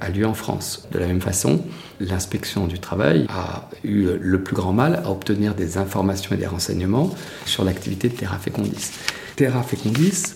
a 0.00 0.10
lieu 0.10 0.26
en 0.26 0.34
France. 0.34 0.86
De 0.92 0.98
la 0.98 1.06
même 1.06 1.20
façon, 1.20 1.64
l'inspection 2.00 2.66
du 2.66 2.78
travail 2.78 3.26
a 3.30 3.68
eu 3.82 4.08
le 4.20 4.42
plus 4.42 4.54
grand 4.54 4.72
mal 4.72 5.02
à 5.04 5.10
obtenir 5.10 5.54
des 5.54 5.78
informations 5.78 6.34
et 6.34 6.38
des 6.38 6.46
renseignements 6.46 7.10
sur 7.46 7.64
l'activité 7.64 8.08
de 8.08 8.14
Terra 8.14 8.38
Fecundis. 8.38 8.90
Terra 9.36 9.62
Fecundis 9.62 10.34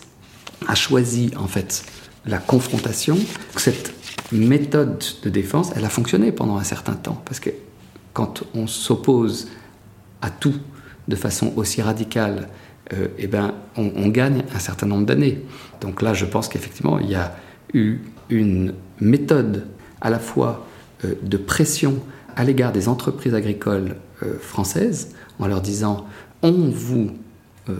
a 0.66 0.74
choisi 0.74 1.30
en 1.36 1.46
fait 1.46 1.84
la 2.26 2.38
confrontation, 2.38 3.18
cette 3.56 3.92
méthode 4.32 5.04
de 5.22 5.30
défense, 5.30 5.72
elle 5.76 5.84
a 5.84 5.90
fonctionné 5.90 6.32
pendant 6.32 6.56
un 6.56 6.64
certain 6.64 6.94
temps. 6.94 7.20
Parce 7.24 7.40
que 7.40 7.50
quand 8.12 8.44
on 8.54 8.66
s'oppose 8.66 9.48
à 10.22 10.30
tout 10.30 10.54
de 11.08 11.16
façon 11.16 11.52
aussi 11.56 11.82
radicale, 11.82 12.48
euh, 12.92 13.08
eh 13.18 13.26
ben, 13.26 13.54
on, 13.76 14.08
gagne 14.08 14.44
un 14.54 14.58
certain 14.58 14.86
nombre 14.86 15.06
d'années. 15.06 15.40
Donc 15.80 16.02
là, 16.02 16.14
je 16.14 16.24
pense 16.24 16.48
qu'effectivement, 16.48 16.98
il 16.98 17.10
y 17.10 17.14
a 17.14 17.36
eu 17.72 17.98
une 18.30 18.74
méthode 19.00 19.66
à 20.00 20.10
la 20.10 20.18
fois 20.18 20.66
euh, 21.04 21.14
de 21.22 21.36
pression 21.36 21.96
à 22.36 22.44
l'égard 22.44 22.72
des 22.72 22.88
entreprises 22.88 23.34
agricoles 23.34 23.96
euh, 24.22 24.38
françaises, 24.38 25.14
en 25.38 25.46
leur 25.46 25.60
disant 25.60 26.06
on 26.42 26.68
vous 26.70 27.10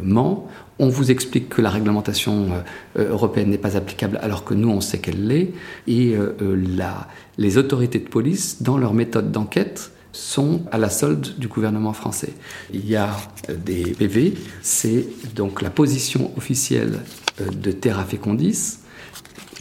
ment, 0.03 0.49
on 0.79 0.89
vous 0.89 1.11
explique 1.11 1.51
que 1.51 1.61
la 1.61 1.69
réglementation 1.69 2.49
européenne 2.97 3.51
n'est 3.51 3.59
pas 3.59 3.77
applicable 3.77 4.19
alors 4.23 4.43
que 4.43 4.55
nous 4.55 4.71
on 4.71 4.81
sait 4.81 4.97
qu'elle 4.97 5.27
l'est, 5.27 5.53
et 5.87 6.17
les 7.37 7.59
autorités 7.59 7.99
de 7.99 8.09
police, 8.09 8.63
dans 8.63 8.79
leur 8.79 8.95
méthode 8.95 9.31
d'enquête, 9.31 9.93
sont 10.15 10.63
à 10.71 10.79
la 10.79 10.89
solde 10.89 11.39
du 11.39 11.49
gouvernement 11.49 11.93
français. 11.93 12.33
Il 12.73 12.89
y 12.89 12.97
a 12.97 13.17
euh, 13.51 13.57
des 13.57 13.83
PV, 13.83 14.35
c'est 14.63 15.07
donc 15.35 15.61
la 15.61 15.71
position 15.71 16.31
officielle 16.37 17.01
euh, 17.41 17.51
de 17.51 17.73
Terra 17.73 18.05
Fecundis. 18.05 18.79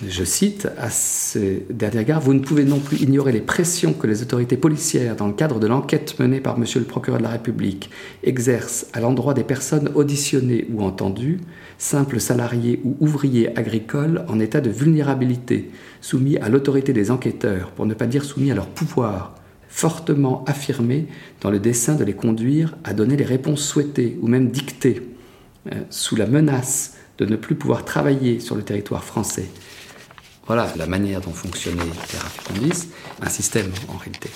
Je 0.10 0.24
cite 0.24 0.68
à 0.78 0.90
ce 0.90 1.60
dernier 1.70 2.04
gare, 2.04 2.20
vous 2.20 2.34
ne 2.34 2.40
pouvez 2.40 2.66
non 2.66 2.80
plus 2.80 3.02
ignorer 3.02 3.32
les 3.32 3.42
pressions 3.42 3.94
que 3.94 4.08
les 4.08 4.22
autorités 4.22 4.58
policières, 4.58 5.16
dans 5.16 5.28
le 5.28 5.34
cadre 5.34 5.60
de 5.60 5.68
l'enquête 5.68 6.20
menée 6.20 6.42
par 6.42 6.58
Monsieur 6.58 6.80
le 6.80 6.86
procureur 6.86 7.20
de 7.20 7.24
la 7.24 7.30
République, 7.30 7.90
exercent 8.24 8.88
à 8.94 9.00
l'endroit 9.00 9.34
des 9.34 9.44
personnes 9.44 9.92
auditionnées 9.96 10.68
ou 10.74 10.84
entendues, 10.84 11.40
simples 11.78 12.20
salariés 12.20 12.82
ou 12.84 12.98
ouvriers 13.00 13.58
agricoles 13.58 14.26
en 14.28 14.40
état 14.40 14.62
de 14.62 14.70
vulnérabilité, 14.70 15.70
soumis 16.02 16.38
à 16.38 16.50
l'autorité 16.50 16.92
des 16.92 17.12
enquêteurs, 17.12 17.72
pour 17.72 17.86
ne 17.86 17.94
pas 17.94 18.08
dire 18.08 18.26
soumis 18.26 18.52
à 18.52 18.56
leur 18.56 18.68
pouvoir, 18.68 19.36
fortement 19.70 20.44
affirmé 20.48 21.08
dans 21.42 21.50
le 21.50 21.60
dessein 21.60 21.96
de 21.96 22.04
les 22.04 22.14
conduire 22.14 22.76
à 22.84 22.94
donner 22.94 23.16
les 23.16 23.26
réponses 23.26 23.64
souhaitées 23.64 24.18
ou 24.22 24.28
même 24.28 24.50
dictées, 24.50 25.02
euh, 25.72 25.76
sous 25.90 26.16
la 26.16 26.26
menace 26.26 26.96
de 27.18 27.26
ne 27.26 27.36
plus 27.36 27.56
pouvoir 27.56 27.86
travailler 27.86 28.40
sur 28.40 28.56
le 28.56 28.64
territoire 28.64 29.04
français. 29.04 29.48
Voilà 30.46 30.68
la 30.76 30.88
manière 30.88 31.22
dont 31.22 31.32
fonctionnait 31.32 31.82
Terra 32.10 32.28
Fecundis, 32.28 32.90
un 33.22 33.30
système 33.30 33.72
en 33.88 33.98
réalité. 33.98 34.30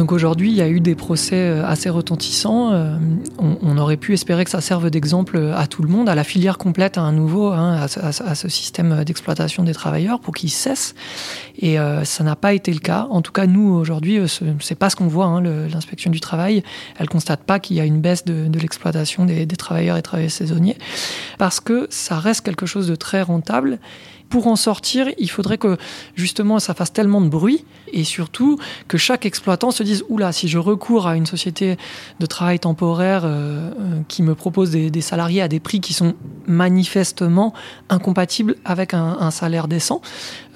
Donc 0.00 0.12
aujourd'hui, 0.12 0.48
il 0.48 0.56
y 0.56 0.62
a 0.62 0.68
eu 0.70 0.80
des 0.80 0.94
procès 0.94 1.36
euh, 1.36 1.62
assez 1.66 1.90
retentissants. 1.90 2.72
Euh, 2.72 2.96
on, 3.38 3.76
aurait 3.76 3.98
pu 3.98 4.14
espérer 4.14 4.44
que 4.46 4.50
ça 4.50 4.62
serve 4.62 4.88
d'exemple 4.88 5.52
à 5.54 5.66
tout 5.66 5.82
le 5.82 5.90
monde, 5.90 6.08
à 6.08 6.14
la 6.14 6.24
filière 6.24 6.56
complète, 6.56 6.96
à 6.96 7.02
un 7.02 7.12
nouveau, 7.12 7.52
hein, 7.52 7.86
à, 8.00 8.34
ce 8.34 8.48
système 8.48 9.04
d'exploitation 9.04 9.62
des 9.62 9.74
travailleurs 9.74 10.18
pour 10.18 10.34
qu'ils 10.34 10.48
cessent. 10.50 10.94
Et 11.58 11.78
euh, 11.78 12.02
ça 12.04 12.24
n'a 12.24 12.34
pas 12.34 12.54
été 12.54 12.72
le 12.72 12.78
cas. 12.78 13.08
En 13.10 13.20
tout 13.20 13.30
cas, 13.30 13.46
nous 13.46 13.74
aujourd'hui, 13.74 14.20
c'est 14.60 14.74
pas 14.74 14.88
ce 14.88 14.96
qu'on 14.96 15.06
voit. 15.06 15.26
Hein, 15.26 15.42
L'inspection 15.42 16.10
du 16.10 16.20
travail, 16.20 16.62
elle 16.98 17.10
constate 17.10 17.42
pas 17.42 17.60
qu'il 17.60 17.76
y 17.76 17.80
a 17.80 17.84
une 17.84 18.00
baisse 18.00 18.24
de, 18.24 18.58
l'exploitation 18.58 19.26
des 19.26 19.46
travailleurs 19.48 19.98
et 19.98 20.02
travailleurs 20.02 20.30
saisonniers, 20.30 20.78
parce 21.36 21.60
que 21.60 21.86
ça 21.90 22.18
reste 22.18 22.40
quelque 22.40 22.64
chose 22.64 22.88
de 22.88 22.94
très 22.94 23.20
rentable 23.20 23.78
pour 24.30 24.46
en 24.46 24.56
sortir, 24.56 25.08
il 25.18 25.28
faudrait 25.28 25.58
que 25.58 25.76
justement 26.14 26.60
ça 26.60 26.72
fasse 26.72 26.92
tellement 26.92 27.20
de 27.20 27.28
bruit 27.28 27.64
et 27.92 28.04
surtout 28.04 28.58
que 28.86 28.96
chaque 28.96 29.26
exploitant 29.26 29.72
se 29.72 29.82
dise 29.82 30.04
oula, 30.08 30.32
si 30.32 30.48
je 30.48 30.56
recours 30.56 31.08
à 31.08 31.16
une 31.16 31.26
société 31.26 31.76
de 32.20 32.26
travail 32.26 32.60
temporaire 32.60 33.22
euh, 33.24 33.28
euh, 33.28 34.00
qui 34.06 34.22
me 34.22 34.36
propose 34.36 34.70
des, 34.70 35.00
salariés 35.00 35.42
à 35.42 35.48
des 35.48 35.58
prix 35.58 35.80
qui 35.80 35.92
sont 35.92 36.14
manifestement 36.46 37.52
incompatibles 37.88 38.54
avec 38.64 38.94
un, 38.94 39.30
salaire 39.32 39.66
décent, 39.66 40.00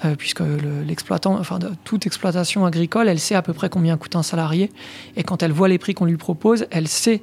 euh, 0.05 0.15
puisque 0.15 0.43
l'exploitant, 0.87 1.37
enfin 1.37 1.59
toute 1.83 2.05
exploitation 2.05 2.65
agricole, 2.65 3.09
elle 3.09 3.19
sait 3.19 3.35
à 3.35 3.41
peu 3.41 3.51
près 3.51 3.69
combien 3.69 3.97
coûte 3.97 4.15
un 4.15 4.23
salarié 4.23 4.71
et 5.17 5.23
quand 5.23 5.43
elle 5.43 5.51
voit 5.51 5.67
les 5.67 5.77
prix 5.77 5.93
qu'on 5.93 6.05
lui 6.05 6.17
propose, 6.17 6.65
elle 6.71 6.87
sait 6.87 7.21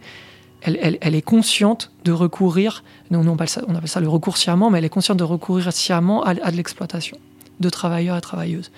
elle, 0.64 1.14
est 1.14 1.22
consciente 1.22 1.90
de 2.04 2.12
recourir, 2.12 2.84
non, 3.10 3.26
on, 3.26 3.34
appelle 3.34 3.48
ça, 3.48 3.62
on 3.66 3.74
appelle 3.74 3.88
ça 3.88 4.00
le 4.00 4.08
recours 4.08 4.36
sciemment, 4.36 4.70
mais 4.70 4.78
elle 4.78 4.84
est 4.84 4.88
consciente 4.88 5.18
de 5.18 5.24
recourir 5.24 5.72
sciemment 5.72 6.22
à, 6.22 6.34
de 6.34 6.56
l'exploitation 6.56 7.18
de 7.60 7.68
travailleurs 7.68 8.16
et 8.16 8.20
travailleuses. 8.20 8.70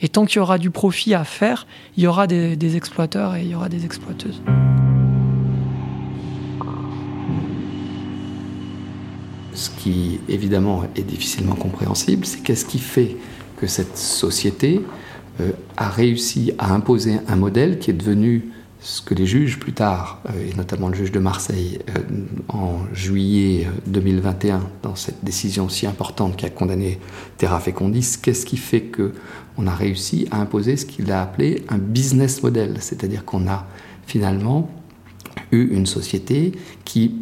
Et 0.00 0.08
tant 0.08 0.26
qu'il 0.26 0.36
y 0.36 0.40
aura 0.40 0.58
du 0.58 0.70
profit 0.70 1.14
à 1.14 1.24
faire, 1.24 1.66
il 1.96 2.04
y 2.04 2.06
aura 2.06 2.26
des, 2.26 2.56
des 2.56 2.76
exploiteurs 2.76 3.34
et 3.34 3.42
il 3.42 3.48
y 3.48 3.54
aura 3.54 3.68
des 3.68 3.84
exploiteuses. 3.84 4.42
Ce 9.54 9.70
qui 9.70 10.20
évidemment 10.28 10.84
est 10.96 11.02
difficilement 11.02 11.54
compréhensible, 11.54 12.26
c'est 12.26 12.42
qu'est-ce 12.42 12.66
qui 12.66 12.78
fait 12.78 13.16
que 13.56 13.66
cette 13.66 13.96
société 13.96 14.82
euh, 15.40 15.52
a 15.76 15.88
réussi 15.88 16.52
à 16.58 16.74
imposer 16.74 17.18
un 17.26 17.36
modèle 17.36 17.78
qui 17.78 17.90
est 17.90 17.94
devenu 17.94 18.50
ce 18.80 19.02
que 19.02 19.14
les 19.14 19.26
juges 19.26 19.58
plus 19.58 19.72
tard, 19.72 20.20
euh, 20.28 20.50
et 20.50 20.54
notamment 20.54 20.88
le 20.88 20.94
juge 20.94 21.12
de 21.12 21.18
Marseille, 21.18 21.78
euh, 21.90 22.00
en 22.48 22.80
juillet 22.92 23.66
2021, 23.86 24.56
euh, 24.56 24.60
dans 24.82 24.94
cette 24.94 25.24
décision 25.24 25.68
si 25.68 25.86
importante 25.86 26.36
qui 26.36 26.46
a 26.46 26.50
condamné 26.50 26.98
Terra 27.38 27.60
Fecundis, 27.60 28.16
qu'est-ce 28.22 28.46
qui 28.46 28.56
fait 28.56 28.82
que 28.82 29.12
on 29.58 29.66
a 29.66 29.74
réussi 29.74 30.28
à 30.30 30.40
imposer 30.40 30.76
ce 30.76 30.84
qu'il 30.84 31.10
a 31.10 31.22
appelé 31.22 31.64
un 31.68 31.78
business 31.78 32.42
model, 32.42 32.76
c'est-à-dire 32.80 33.24
qu'on 33.24 33.48
a 33.48 33.66
finalement 34.06 34.70
eu 35.50 35.68
une 35.74 35.86
société 35.86 36.52
qui, 36.84 37.16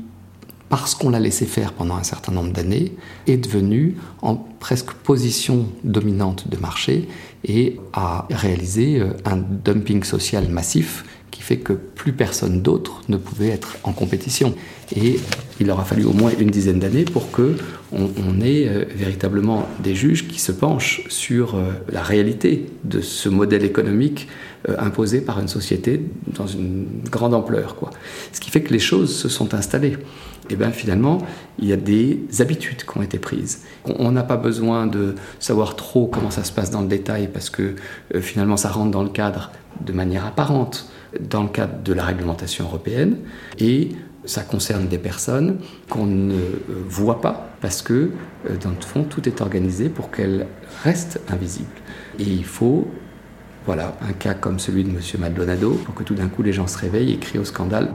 parce 0.69 0.95
qu'on 0.97 1.11
l'a 1.11 1.21
laissé 1.21 1.47
faire 1.47 1.73
pendant 1.73 1.97
un 1.97 2.03
certain 2.03 2.33
nombre 2.33 2.53
d'années, 2.53 2.93
est 3.29 3.37
devenue 3.37 3.97
en 4.21 4.35
presque 4.35 4.93
position 4.93 5.67
dominante 5.85 6.49
de 6.49 6.57
marché 6.57 7.09
et 7.45 7.79
a 7.93 8.27
réalisé 8.31 9.01
un 9.25 9.37
dumping 9.37 10.03
social 10.03 10.49
massif 10.49 11.05
qui 11.35 11.43
fait 11.43 11.57
que 11.57 11.73
plus 11.73 12.13
personne 12.13 12.63
d'autre 12.63 13.03
ne 13.09 13.17
pouvait 13.17 13.49
être 13.49 13.77
en 13.83 13.93
compétition. 13.93 14.55
Et 14.95 15.19
il 15.59 15.69
aura 15.69 15.85
fallu 15.85 16.05
au 16.05 16.13
moins 16.13 16.31
une 16.39 16.49
dizaine 16.49 16.79
d'années 16.79 17.05
pour 17.05 17.33
que 17.33 17.57
on, 17.91 18.41
ait 18.41 18.69
euh, 18.69 18.85
véritablement 18.95 19.67
des 19.83 19.97
juges 19.97 20.29
qui 20.29 20.41
se 20.41 20.53
penchent 20.53 21.03
sur 21.09 21.57
euh, 21.57 21.73
la 21.93 22.03
réalité 22.03 22.67
de 22.85 23.01
ce 23.01 23.29
modèle 23.29 23.65
économique 23.65 24.29
euh, 24.69 24.77
imposé 24.79 25.21
par 25.21 25.41
une 25.41 25.49
société 25.49 26.01
dans 26.29 26.47
une 26.47 26.87
grande 27.11 27.35
ampleur. 27.35 27.75
Quoi. 27.75 27.91
Ce 28.33 28.41
qui 28.41 28.51
fait 28.51 28.63
que 28.63 28.73
les 28.73 28.79
choses 28.79 29.13
se 29.13 29.29
sont 29.29 29.55
installées. 29.55 29.97
Et 30.51 30.57
bien 30.57 30.71
finalement, 30.71 31.19
il 31.59 31.67
y 31.67 31.73
a 31.73 31.77
des 31.77 32.21
habitudes 32.39 32.85
qui 32.85 32.99
ont 32.99 33.03
été 33.03 33.19
prises. 33.19 33.63
On 33.85 34.13
n'a 34.13 34.23
pas 34.23 34.37
besoin 34.37 34.87
de 34.87 35.17
savoir 35.41 35.75
trop 35.75 36.07
comment 36.07 36.31
ça 36.31 36.45
se 36.45 36.53
passe 36.53 36.71
dans 36.71 36.83
le 36.83 36.89
détail 36.89 37.29
parce 37.33 37.49
que 37.51 37.75
finalement 38.21 38.59
ça 38.59 38.69
rentre 38.69 38.91
dans 38.91 39.03
le 39.03 39.09
cadre 39.09 39.51
de 39.85 39.93
manière 39.93 40.27
apparente 40.27 40.91
dans 41.21 41.43
le 41.43 41.49
cadre 41.49 41.83
de 41.83 41.93
la 41.93 42.05
réglementation 42.05 42.65
européenne 42.65 43.17
et 43.59 43.91
ça 44.25 44.43
concerne 44.43 44.89
des 44.89 44.99
personnes 44.99 45.59
qu'on 45.91 46.07
ne 46.07 46.39
voit 46.89 47.21
pas 47.21 47.51
parce 47.61 47.83
que, 47.83 48.11
euh, 48.49 48.57
dans 48.63 48.71
le 48.71 48.81
fond, 48.81 49.05
tout 49.05 49.29
est 49.29 49.41
organisé 49.41 49.89
pour 49.89 50.11
qu'elles 50.11 50.47
restent 50.83 51.21
invisibles. 51.29 51.69
Et 52.19 52.25
il 52.25 52.45
faut, 52.45 52.89
voilà, 53.67 53.97
un 54.03 54.13
cas 54.13 54.35
comme 54.35 54.59
celui 54.59 54.85
de 54.85 54.91
M. 54.91 54.99
Maldonado 55.19 55.73
pour 55.85 55.95
que 55.95 56.03
tout 56.03 56.15
d'un 56.15 56.29
coup 56.29 56.43
les 56.43 56.53
gens 56.53 56.67
se 56.67 56.79
réveillent 56.79 57.13
et 57.13 57.19
crient 57.19 57.39
au 57.39 57.45
scandale. 57.45 57.93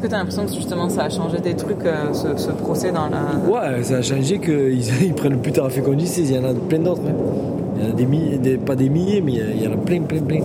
Est-ce 0.00 0.06
que 0.06 0.12
tu 0.12 0.14
as 0.14 0.18
l'impression 0.18 0.46
que 0.46 0.54
justement 0.54 0.88
ça 0.88 1.02
a 1.02 1.10
changé 1.10 1.40
des 1.40 1.54
trucs, 1.54 1.84
euh, 1.84 2.14
ce, 2.14 2.50
procès 2.52 2.90
dans 2.90 3.10
la. 3.10 3.36
Ouais, 3.46 3.82
ça 3.82 3.96
a 3.96 4.02
changé 4.02 4.38
qu'ils 4.38 4.80
ils 5.02 5.12
prennent 5.12 5.36
plus 5.42 5.52
tard 5.52 5.66
à 5.66 5.68
fécondice, 5.68 6.16
il 6.16 6.32
y 6.32 6.38
en 6.38 6.44
a 6.44 6.54
plein 6.54 6.78
d'autres. 6.78 7.02
Hein. 7.06 7.12
Il 7.76 7.84
y 7.84 7.86
en 7.86 7.90
a 7.90 7.92
des 7.92 8.06
milliers, 8.06 8.56
pas 8.56 8.76
des 8.76 8.88
milliers, 8.88 9.20
mais 9.20 9.32
il 9.32 9.62
y 9.62 9.68
en 9.68 9.72
a 9.72 9.76
plein, 9.76 10.00
plein, 10.00 10.22
plein. 10.22 10.40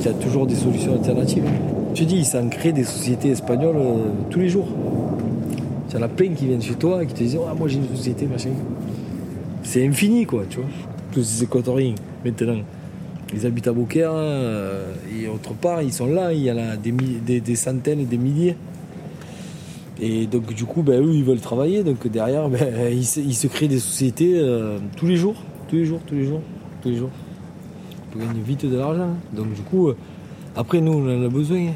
Il 0.00 0.04
y 0.04 0.10
a 0.10 0.12
toujours 0.12 0.46
des 0.46 0.56
solutions 0.56 0.92
alternatives. 0.92 1.44
Je 1.94 2.02
te 2.02 2.06
dis, 2.06 2.22
ça 2.22 2.42
en 2.42 2.50
crée 2.50 2.72
des 2.72 2.84
sociétés 2.84 3.30
espagnoles 3.30 3.76
euh, 3.76 4.10
tous 4.28 4.40
les 4.40 4.50
jours. 4.50 4.68
Il 5.88 5.94
y 5.94 5.98
en 5.98 6.02
a 6.02 6.08
plein 6.08 6.28
qui 6.34 6.44
viennent 6.44 6.60
chez 6.60 6.74
toi 6.74 7.02
et 7.02 7.06
qui 7.06 7.14
te 7.14 7.18
disent 7.20 7.38
Ah, 7.48 7.54
moi 7.58 7.66
j'ai 7.66 7.78
une 7.78 7.96
société, 7.96 8.26
machin. 8.26 8.50
C'est 9.62 9.86
infini, 9.86 10.26
quoi, 10.26 10.42
tu 10.50 10.58
vois. 10.58 10.68
Tous 11.12 11.22
ces 11.22 11.44
équatoriens, 11.44 11.94
maintenant. 12.26 12.60
Ils 13.34 13.46
habitent 13.46 13.68
à 13.68 13.72
Beaucaire 13.72 14.10
euh, 14.12 14.92
et 15.18 15.28
autre 15.28 15.54
part, 15.54 15.80
ils 15.80 15.94
sont 15.94 16.08
là, 16.08 16.34
il 16.34 16.42
y 16.42 16.52
en 16.52 16.58
a 16.58 16.76
des, 16.76 17.40
des 17.40 17.56
centaines 17.56 18.00
et 18.00 18.04
des 18.04 18.18
milliers. 18.18 18.54
Et 20.00 20.26
donc 20.26 20.52
du 20.54 20.64
coup, 20.64 20.82
ben, 20.82 21.02
eux, 21.02 21.12
ils 21.12 21.24
veulent 21.24 21.40
travailler. 21.40 21.82
Donc 21.82 22.06
derrière, 22.08 22.48
ben, 22.50 22.92
ils, 22.92 23.04
se, 23.04 23.46
créent 23.46 23.68
des 23.68 23.78
sociétés 23.78 24.34
euh, 24.36 24.78
tous 24.96 25.06
les 25.06 25.16
jours, 25.16 25.36
tous 25.68 25.76
les 25.76 25.84
jours, 25.84 26.00
tous 26.06 26.14
les 26.14 26.24
jours, 26.24 26.40
tous 26.82 26.88
les 26.88 26.96
jours. 26.96 27.10
Pour 28.10 28.20
gagner 28.20 28.40
vite 28.40 28.64
de 28.64 28.76
l'argent. 28.76 29.10
Donc 29.32 29.52
du 29.52 29.62
coup, 29.62 29.88
euh, 29.88 29.96
après 30.56 30.80
nous, 30.80 30.92
on 30.92 31.22
en 31.22 31.24
a 31.24 31.28
besoin. 31.28 31.72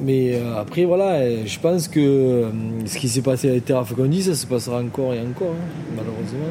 Mais 0.00 0.34
euh, 0.34 0.60
après, 0.60 0.84
voilà, 0.84 1.44
je 1.44 1.58
pense 1.58 1.88
que 1.88 2.46
ce 2.86 2.98
qui 2.98 3.08
s'est 3.08 3.22
passé 3.22 3.50
avec 3.50 3.64
Terra 3.64 3.84
Fecondi, 3.84 4.22
ça 4.22 4.34
se 4.34 4.46
passera 4.46 4.80
encore 4.80 5.12
et 5.12 5.20
encore, 5.20 5.48
hein, 5.48 5.92
malheureusement. 5.96 6.46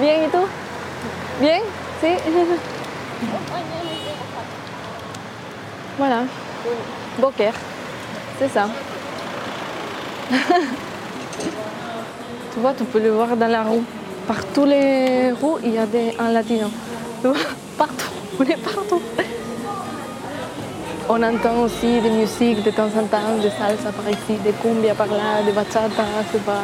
Bien, 0.00 0.24
¿y 0.24 0.28
tú? 0.28 0.38
Bien? 1.40 1.60
Sí. 2.00 2.16
Voilà. 5.98 6.22
Boker. 7.20 7.52
C'est 8.38 8.48
ça. 8.48 8.68
tu 10.30 10.36
vois, 12.60 12.74
tu 12.74 12.84
peux 12.84 13.00
le 13.00 13.10
voir 13.10 13.36
dans 13.36 13.48
la 13.48 13.64
rue. 13.64 13.82
Par 14.28 14.44
tous 14.54 14.66
les 14.66 15.32
rues, 15.32 15.58
il 15.64 15.74
y 15.74 15.78
a 15.78 15.86
des, 15.86 16.14
un 16.18 16.30
latino. 16.30 16.70
Tu 17.20 17.26
vois, 17.28 17.36
partout. 17.76 18.12
On 18.38 18.44
est 18.44 18.56
partout. 18.56 19.02
On 21.08 21.20
entend 21.22 21.62
aussi 21.62 22.00
des 22.00 22.10
musiques 22.10 22.62
de 22.62 22.70
temps 22.70 22.90
en 22.96 23.04
temps, 23.06 23.36
des 23.42 23.50
salsa 23.50 23.90
par 23.90 24.08
ici, 24.10 24.38
des 24.44 24.52
cumbia 24.52 24.94
par 24.94 25.08
là, 25.08 25.42
des 25.44 25.50
bachata, 25.52 26.04
c'est 26.30 26.44
pas. 26.44 26.62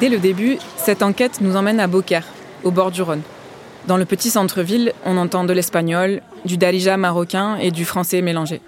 Dès 0.00 0.08
le 0.08 0.18
début, 0.18 0.58
cette 0.76 1.02
enquête 1.02 1.40
nous 1.40 1.56
emmène 1.56 1.80
à 1.80 1.88
Beaucaire, 1.88 2.24
au 2.62 2.70
bord 2.70 2.92
du 2.92 3.02
Rhône. 3.02 3.22
Dans 3.88 3.96
le 3.96 4.04
petit 4.04 4.30
centre-ville, 4.30 4.92
on 5.04 5.16
entend 5.16 5.42
de 5.42 5.52
l'espagnol, 5.52 6.22
du 6.44 6.56
darija 6.56 6.96
marocain 6.96 7.56
et 7.56 7.72
du 7.72 7.84
français 7.84 8.22
mélangé. 8.22 8.60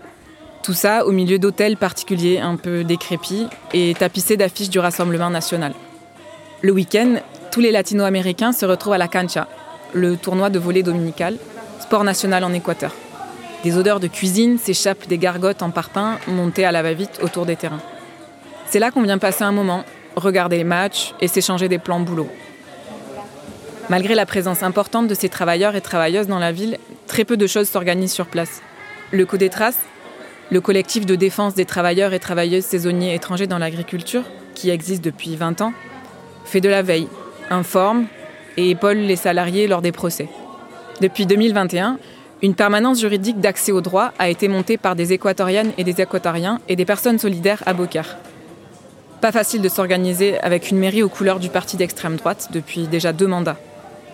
Tout 0.65 0.73
ça 0.73 1.07
au 1.07 1.13
milieu 1.13 1.39
d'hôtels 1.39 1.77
particuliers 1.77 2.41
un 2.41 2.57
peu 2.57 2.83
décrépits 2.83 3.47
et 3.73 3.95
tapissés 3.95 4.37
d'affiches 4.37 4.71
du 4.71 4.81
Rassemblement 4.81 5.31
national. 5.31 5.73
Le 6.63 6.73
week-end, 6.73 7.21
tous 7.53 7.61
les 7.61 7.71
latino-américains 7.71 8.53
se 8.53 8.67
retrouvent 8.67 8.95
à 8.95 8.99
la 8.99 9.09
cancha, 9.09 9.47
le 9.93 10.17
tournoi 10.17 10.51
de 10.51 10.59
volley 10.59 10.83
dominical, 10.83 11.37
sport 11.79 12.03
national 12.03 12.43
en 12.43 12.53
Équateur. 12.53 12.93
Des 13.63 13.77
odeurs 13.79 14.01
de 14.01 14.09
cuisine 14.09 14.59
s'échappent 14.59 15.07
des 15.07 15.19
gargotes 15.19 15.63
en 15.63 15.71
parpaing 15.71 16.19
montées 16.27 16.65
à 16.65 16.73
la 16.73 16.83
va-vite 16.83 17.21
autour 17.23 17.47
des 17.47 17.55
terrains. 17.57 17.83
C'est 18.67 18.81
là 18.81 18.91
qu'on 18.91 19.03
vient 19.03 19.19
passer 19.19 19.45
un 19.45 19.53
moment, 19.53 19.85
regarder 20.17 20.59
les 20.59 20.65
matchs 20.65 21.15
et 21.21 21.29
s'échanger 21.29 21.69
des 21.69 21.79
plans 21.79 22.01
boulot. 22.01 22.29
Malgré 23.89 24.15
la 24.15 24.27
présence 24.27 24.63
importante 24.63 25.09
de 25.09 25.15
ces 25.15 25.29
travailleurs 25.29 25.75
et 25.75 25.81
travailleuses 25.81 26.29
dans 26.29 26.39
la 26.39 26.53
ville, 26.53 26.79
très 27.07 27.25
peu 27.25 27.37
de 27.37 27.47
choses 27.47 27.69
s'organisent 27.69 28.13
sur 28.13 28.27
place. 28.27 28.63
Le 29.11 29.27
coup 29.27 29.37
des 29.37 29.49
traces, 29.49 29.81
le 30.51 30.61
collectif 30.61 31.07
de 31.07 31.17
défense 31.17 31.55
des 31.55 31.65
travailleurs 31.65 32.13
et 32.13 32.21
travailleuses 32.21 32.65
saisonniers 32.65 33.15
étrangers 33.15 33.49
dans 33.49 33.59
l'agriculture, 33.59 34.23
qui 34.55 34.71
existe 34.71 35.03
depuis 35.03 35.35
20 35.37 35.61
ans, 35.61 35.73
fait 36.45 36.61
de 36.61 36.69
la 36.69 36.83
veille, 36.83 37.09
informe 37.51 38.07
et 38.57 38.71
épaule 38.71 38.99
les 38.99 39.17
salariés 39.17 39.67
lors 39.67 39.83
des 39.83 39.93
procès. 39.93 40.29
Depuis 41.01 41.27
2021, 41.27 41.99
une 42.43 42.55
permanence 42.55 43.01
juridique 43.01 43.41
d'accès 43.41 43.73
au 43.73 43.81
droit 43.81 44.13
a 44.19 44.29
été 44.29 44.49
montée 44.49 44.77
par 44.77 44.97
des 44.97 45.13
équatoriennes 45.13 45.73
et 45.79 45.85
des 45.85 46.01
équatoriens 46.01 46.61
et 46.69 46.77
des 46.77 46.85
personnes 46.85 47.19
solidaires 47.19 47.63
à 47.67 47.75
Beaucaire. 47.75 48.17
Pas 49.21 49.33
facile 49.33 49.61
de 49.61 49.69
s'organiser 49.69 50.41
avec 50.41 50.71
une 50.71 50.79
mairie 50.79 51.03
aux 51.03 51.11
couleurs 51.11 51.41
du 51.41 51.51
parti 51.51 51.77
d'extrême 51.77 52.17
droite 52.17 52.49
depuis 52.53 52.87
déjà 52.87 53.13
deux 53.13 53.27
mandats. 53.27 53.59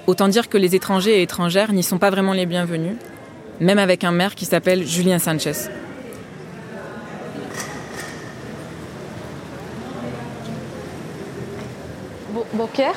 Autant 0.09 0.27
dire 0.27 0.49
que 0.49 0.59
les 0.59 0.75
étrangers 0.75 1.21
et 1.21 1.23
étrangères 1.23 1.73
n'y 1.73 1.85
sont 1.85 1.99
pas 1.99 2.11
vraiment 2.11 2.33
les 2.33 2.45
bienvenus, 2.45 2.97
même 3.61 3.79
avec 3.79 4.03
un 4.03 4.11
maire 4.11 4.35
qui 4.35 4.47
s'appelle 4.47 4.85
Julien 4.85 5.21
Sanchez. 5.21 5.53
Beaucaire, 12.53 12.97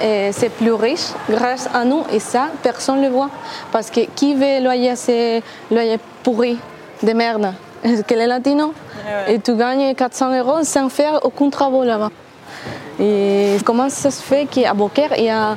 c'est 0.00 0.50
plus 0.56 0.72
riche 0.72 1.08
grâce 1.28 1.68
à 1.74 1.84
nous 1.84 2.04
et 2.10 2.20
ça, 2.20 2.48
personne 2.62 3.02
ne 3.02 3.08
le 3.08 3.12
voit. 3.12 3.30
Parce 3.70 3.90
que 3.90 4.00
qui 4.16 4.34
veut 4.34 4.62
loyer, 4.62 4.96
c'est 4.96 5.42
loyer 5.70 5.98
pourri, 6.22 6.56
de 7.02 7.12
merde 7.12 7.52
Que 8.06 8.14
les 8.14 8.26
latinos. 8.26 8.72
Et 9.28 9.38
tu 9.38 9.54
gagnes 9.54 9.94
400 9.94 10.38
euros 10.38 10.64
sans 10.64 10.88
faire 10.88 11.20
aucun 11.24 11.50
travail 11.50 11.86
là-bas. 11.86 12.10
Et 13.00 13.56
comment 13.64 13.88
ça 13.88 14.10
se 14.10 14.22
fait 14.22 14.46
qu'à 14.46 14.74
Beaucaire, 14.74 15.12
il 15.16 15.24
y 15.24 15.30
a 15.30 15.56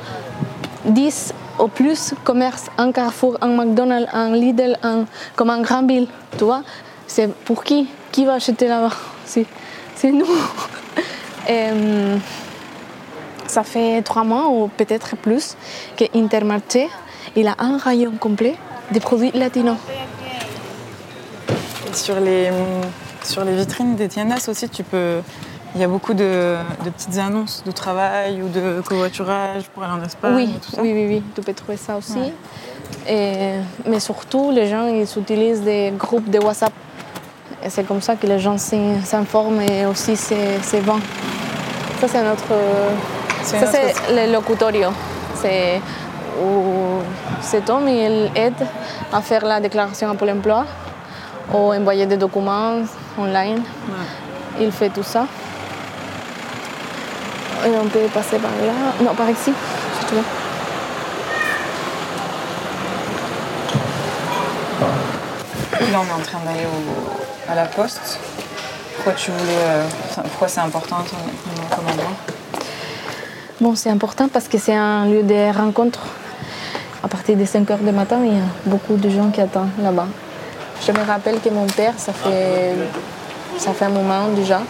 10 0.84 1.34
ou 1.58 1.68
plus 1.68 2.14
commerces, 2.24 2.66
un 2.78 2.92
Carrefour, 2.92 3.36
un 3.40 3.48
McDonald's, 3.48 4.08
un 4.12 4.30
Lidl, 4.32 4.76
un, 4.82 5.04
comme 5.36 5.50
un 5.50 5.60
grand 5.60 5.86
ville, 5.86 6.06
tu 6.38 6.44
vois 6.44 6.62
C'est 7.06 7.32
pour 7.44 7.64
qui? 7.64 7.88
Qui 8.10 8.24
va 8.24 8.34
acheter 8.34 8.68
là-bas? 8.68 8.94
C'est 9.26 10.12
nous. 10.12 10.26
Et, 11.48 11.70
ça 13.52 13.64
fait 13.64 14.00
trois 14.02 14.24
mois 14.24 14.48
ou 14.48 14.68
peut-être 14.68 15.14
plus 15.16 15.56
que 15.96 16.04
Intermarché 16.16 16.88
il 17.36 17.46
a 17.48 17.54
un 17.58 17.76
rayon 17.76 18.12
complet 18.18 18.54
de 18.90 18.98
produits 18.98 19.30
latinos. 19.32 19.76
Sur 21.94 22.20
les, 22.20 22.50
sur 23.22 23.44
les 23.44 23.54
vitrines 23.54 23.96
des 23.96 24.08
tiendas 24.08 24.48
aussi, 24.48 24.68
tu 24.68 24.82
peux 24.82 25.20
il 25.74 25.80
y 25.80 25.84
a 25.84 25.88
beaucoup 25.88 26.12
de, 26.12 26.56
petites 26.84 27.18
annonces 27.18 27.62
de 27.64 27.72
travail 27.72 28.42
ou 28.42 28.48
de 28.48 28.82
covoiturage 28.82 29.64
pour 29.72 29.82
aller 29.82 30.00
en 30.00 30.04
Espagne. 30.04 30.34
Oui, 30.34 30.54
oui, 30.78 30.92
oui, 30.92 31.06
oui, 31.08 31.22
tu 31.34 31.40
peux 31.40 31.54
trouver 31.54 31.78
ça 31.78 31.96
aussi. 31.96 32.18
Et, 33.08 33.54
mais 33.86 34.00
surtout, 34.00 34.50
les 34.50 34.66
gens 34.66 34.86
ils 34.86 35.08
utilisent 35.18 35.62
des 35.62 35.92
groupes 35.96 36.28
de 36.28 36.38
WhatsApp. 36.38 36.72
Et 37.64 37.70
c'est 37.70 37.84
comme 37.84 38.02
ça 38.02 38.16
que 38.16 38.26
les 38.26 38.38
gens 38.38 38.58
s'informent 38.58 39.62
et 39.62 39.86
aussi 39.86 40.16
se, 40.16 40.76
vendent. 40.80 41.00
Ça, 42.00 42.08
c'est 42.08 42.22
notre. 42.22 42.52
Ça, 43.42 43.66
c'est 43.66 43.94
le 44.10 44.32
locutorio. 44.32 44.88
C'est 45.36 45.80
où 46.42 47.00
cet 47.40 47.70
homme 47.70 47.88
il 47.88 48.30
aide 48.34 48.66
à 49.12 49.22
faire 49.22 49.44
la 49.44 49.60
déclaration 49.60 50.10
à 50.10 50.14
Pôle 50.14 50.30
emploi 50.30 50.66
ou 51.52 51.72
envoyer 51.72 52.06
des 52.06 52.16
documents 52.16 52.82
online. 53.18 53.62
Il 54.60 54.72
fait 54.72 54.90
tout 54.90 55.02
ça. 55.02 55.26
Et 57.64 57.70
on 57.70 57.86
peut 57.86 58.06
passer 58.12 58.38
par 58.38 58.50
là. 58.50 58.72
Non, 59.02 59.14
par 59.14 59.30
ici, 59.30 59.52
si 60.00 60.06
tu 60.06 60.14
veux. 60.14 60.22
Là, 65.92 65.98
on 66.00 66.06
est 66.06 66.20
en 66.20 66.24
train 66.24 66.38
d'aller 66.44 66.66
à 67.48 67.54
la 67.54 67.66
poste. 67.66 68.18
Pourquoi 68.96 69.12
tu 69.12 69.30
voulais. 69.30 69.52
Euh, 69.64 69.84
pourquoi 70.22 70.48
c'est 70.48 70.60
important 70.60 71.04
comme 71.70 71.86
endroit 71.88 72.12
Bon, 73.60 73.74
c'est 73.76 73.90
important 73.90 74.28
parce 74.28 74.48
que 74.48 74.58
c'est 74.58 74.74
un 74.74 75.06
lieu 75.06 75.22
de 75.22 75.56
rencontre. 75.56 76.00
À 77.04 77.08
partir 77.08 77.36
des 77.36 77.46
5 77.46 77.70
heures 77.70 77.78
du 77.78 77.92
matin, 77.92 78.20
il 78.24 78.34
y 78.34 78.38
a 78.38 78.44
beaucoup 78.66 78.96
de 78.96 79.08
gens 79.08 79.30
qui 79.30 79.40
attendent 79.40 79.70
là-bas. 79.80 80.06
Je 80.84 80.90
me 80.90 81.04
rappelle 81.06 81.40
que 81.40 81.48
mon 81.48 81.66
père, 81.66 81.94
ça 81.96 82.12
fait, 82.12 82.74
ça 83.56 83.72
fait 83.72 83.84
un 83.84 83.90
moment 83.90 84.28
déjà, 84.34 84.62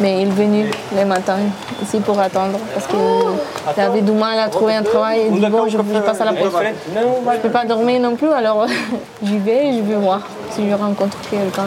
mais 0.00 0.22
il 0.22 0.28
est 0.28 0.30
venu 0.30 0.70
le 0.96 1.04
matin 1.04 1.38
ici 1.82 1.98
pour 1.98 2.20
attendre 2.20 2.58
parce 2.72 2.86
qu'il 2.86 3.82
avait 3.82 4.00
du 4.00 4.12
mal 4.12 4.38
à 4.38 4.48
trouver 4.48 4.76
un 4.76 4.84
travail. 4.84 5.22
Il 5.32 5.40
dit 5.40 5.46
bon, 5.46 5.66
je 5.68 5.76
passe 5.78 6.20
à 6.20 6.24
la 6.24 6.34
poste. 6.34 6.56
Je 6.94 7.00
ne 7.00 7.38
peux 7.38 7.50
pas 7.50 7.64
dormir 7.64 8.00
non 8.00 8.14
plus, 8.14 8.30
alors 8.30 8.66
j'y 9.24 9.38
vais 9.38 9.68
et 9.68 9.72
je 9.78 9.82
vais 9.82 9.96
voir 9.96 10.20
si 10.50 10.70
je 10.70 10.74
rencontre 10.74 11.18
quelqu'un. 11.28 11.64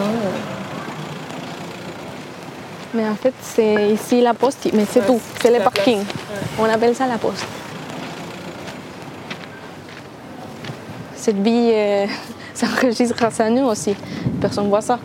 Mais 2.94 3.04
en 3.08 3.16
fait, 3.16 3.34
c'est 3.42 3.90
ici 3.90 4.22
la 4.22 4.34
poste, 4.34 4.70
mais 4.74 4.86
c'est 4.90 5.06
tout, 5.06 5.20
c'est 5.42 5.52
le 5.52 5.62
parking. 5.62 6.04
On 6.58 6.64
appelle 6.64 6.96
ça 6.96 7.06
la 7.06 7.18
poste. 7.18 7.46
Cette 11.16 11.44
bille 11.44 11.72
euh, 11.74 12.06
s'enregistre 12.60 13.16
grâce 13.16 13.40
à 13.40 13.50
nous 13.50 13.64
aussi. 13.64 13.96
Personne 14.42 14.66
ne 14.66 14.70
voit 14.70 14.82
ça. 14.82 15.00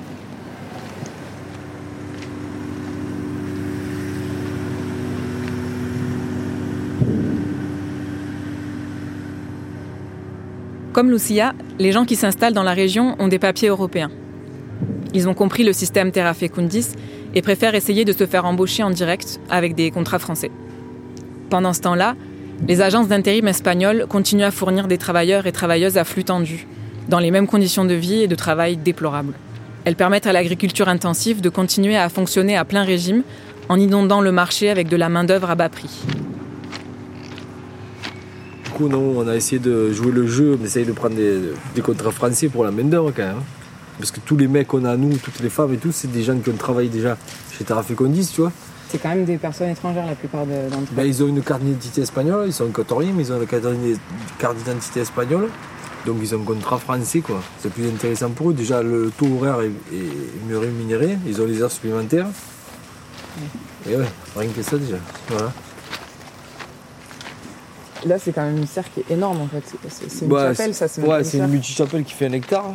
Comme 10.93 11.11
Lucia, 11.11 11.55
les 11.81 11.91
gens 11.91 12.05
qui 12.05 12.15
s'installent 12.15 12.53
dans 12.53 12.63
la 12.63 12.73
région 12.73 13.17
ont 13.19 13.27
des 13.27 13.41
papiers 13.41 13.69
européens. 13.69 14.13
Ils 15.13 15.29
ont 15.29 15.35
compris 15.35 15.65
le 15.65 15.73
système 15.73 16.13
Terra 16.13 16.35
Fecundis 16.35 16.87
et 17.35 17.43
préfèrent 17.43 17.75
essayer 17.75 18.05
de 18.05 18.13
se 18.13 18.27
faire 18.27 18.45
embaucher 18.45 18.85
en 18.85 18.91
direct 18.91 19.41
avec 19.51 19.75
des 19.75 19.91
contrats 19.91 20.21
français. 20.21 20.53
Pendant 21.51 21.73
ce 21.73 21.81
temps-là, 21.81 22.15
les 22.69 22.81
agences 22.81 23.09
d'intérim 23.09 23.49
espagnoles 23.49 24.07
continuent 24.09 24.45
à 24.45 24.53
fournir 24.53 24.87
des 24.87 24.99
travailleurs 24.99 25.47
et 25.49 25.53
travailleuses 25.53 25.99
à 25.99 26.05
flux 26.05 26.23
tendu, 26.23 26.69
dans 27.09 27.19
les 27.19 27.31
mêmes 27.31 27.47
conditions 27.47 27.85
de 27.85 27.95
vie 27.95 28.23
et 28.23 28.29
de 28.29 28.35
travail 28.35 28.77
déplorables. 28.77 29.35
Elles 29.85 29.97
permettent 29.97 30.27
à 30.27 30.33
l'agriculture 30.33 30.89
intensive 30.89 31.41
de 31.41 31.49
continuer 31.49 31.97
à 31.97 32.09
fonctionner 32.09 32.57
à 32.57 32.65
plein 32.65 32.85
régime 32.85 33.23
en 33.69 33.79
inondant 33.79 34.21
le 34.21 34.33
marché 34.33 34.71
avec 34.71 34.89
de 34.89 34.97
la 34.97 35.09
main-d'œuvre 35.09 35.51
à 35.51 35.55
bas 35.55 35.69
prix 35.69 36.05
coup, 38.75 38.89
on 38.93 39.27
a 39.27 39.35
essayé 39.35 39.59
de 39.59 39.93
jouer 39.93 40.13
le 40.13 40.27
jeu, 40.27 40.59
on 40.61 40.65
essaye 40.65 40.85
de 40.85 40.93
prendre 40.93 41.15
des, 41.15 41.83
contrats 41.83 42.11
français 42.11 42.49
pour 42.49 42.65
la 42.65 42.71
main-d'œuvre 42.71 43.13
quand 43.17 43.23
même. 43.23 43.39
Hein. 43.39 43.43
Parce 43.99 44.11
que 44.11 44.21
tous 44.21 44.37
les 44.37 44.49
mecs 44.49 44.67
qu'on 44.67 44.85
a, 44.85 44.97
nous, 44.97 45.17
toutes 45.19 45.41
les 45.41 45.49
femmes 45.49 45.73
et 45.73 45.77
tout, 45.77 45.93
c'est 45.93 46.11
des 46.11 46.23
gens 46.23 46.37
qui 46.39 46.51
ont 46.51 46.57
travaillé 46.57 46.89
déjà 46.89 47.17
chez 47.57 47.65
Terrafecondis, 47.65 48.33
tu 48.35 48.41
vois. 48.41 48.53
C'est 48.89 48.99
quand 48.99 49.11
même 49.11 49.25
des 49.25 49.39
personnes 49.39 49.71
étrangères 49.71 50.07
la 50.07 50.15
plupart 50.15 50.45
d'entre 50.45 50.93
eux. 50.93 50.97
Ben, 50.97 51.07
ils 51.07 51.23
ont 51.23 51.29
une 51.29 51.43
carte 51.43 51.63
d'identité 51.63 52.03
espagnole, 52.03 52.49
ils 52.49 52.53
sont 52.53 52.67
cotoriens, 52.69 53.13
mais 53.15 53.25
ils 53.25 53.33
ont 53.33 53.41
une 53.41 53.47
carte 54.39 54.57
d'identité 54.57 55.01
espagnole. 55.01 55.49
Donc 56.07 56.17
ils 56.21 56.35
ont 56.35 56.43
un 56.43 56.45
contrat 56.45 56.79
français, 56.79 57.21
quoi. 57.21 57.43
C'est 57.61 57.73
plus 57.73 57.89
intéressant 57.89 58.31
pour 58.31 58.51
eux. 58.51 58.55
Déjà, 58.55 58.83
le 58.83 59.11
taux 59.17 59.29
horaire 59.37 59.61
est, 59.63 59.73
mieux 60.49 60.59
rémunéré, 60.59 61.19
ils 61.27 61.41
ont 61.41 61.47
les 61.47 61.63
heures 61.63 61.71
supplémentaires. 61.71 62.27
Et 63.89 63.97
ouais, 63.97 64.05
rien 64.37 64.49
que 64.51 64.63
ça 64.63 64.77
déjà. 64.77 64.97
Voilà. 65.29 65.53
Là, 68.07 68.19
c'est 68.19 68.33
quand 68.33 68.43
même 68.43 68.59
une 68.59 68.67
serre 68.67 68.93
qui 68.93 69.01
est 69.01 69.11
énorme 69.15 69.41
en 69.41 69.49
fait. 69.49 69.63
C'est 69.89 70.27
une 70.27 70.31
chapelle, 70.31 70.75
ça. 70.75 70.87
Ouais, 71.01 71.25
c'est 71.25 71.39
une 71.39 71.49
multi-chapelle 71.49 72.05
qui 72.05 72.13
fait 72.13 72.27
un 72.27 72.33
hectare. 72.33 72.75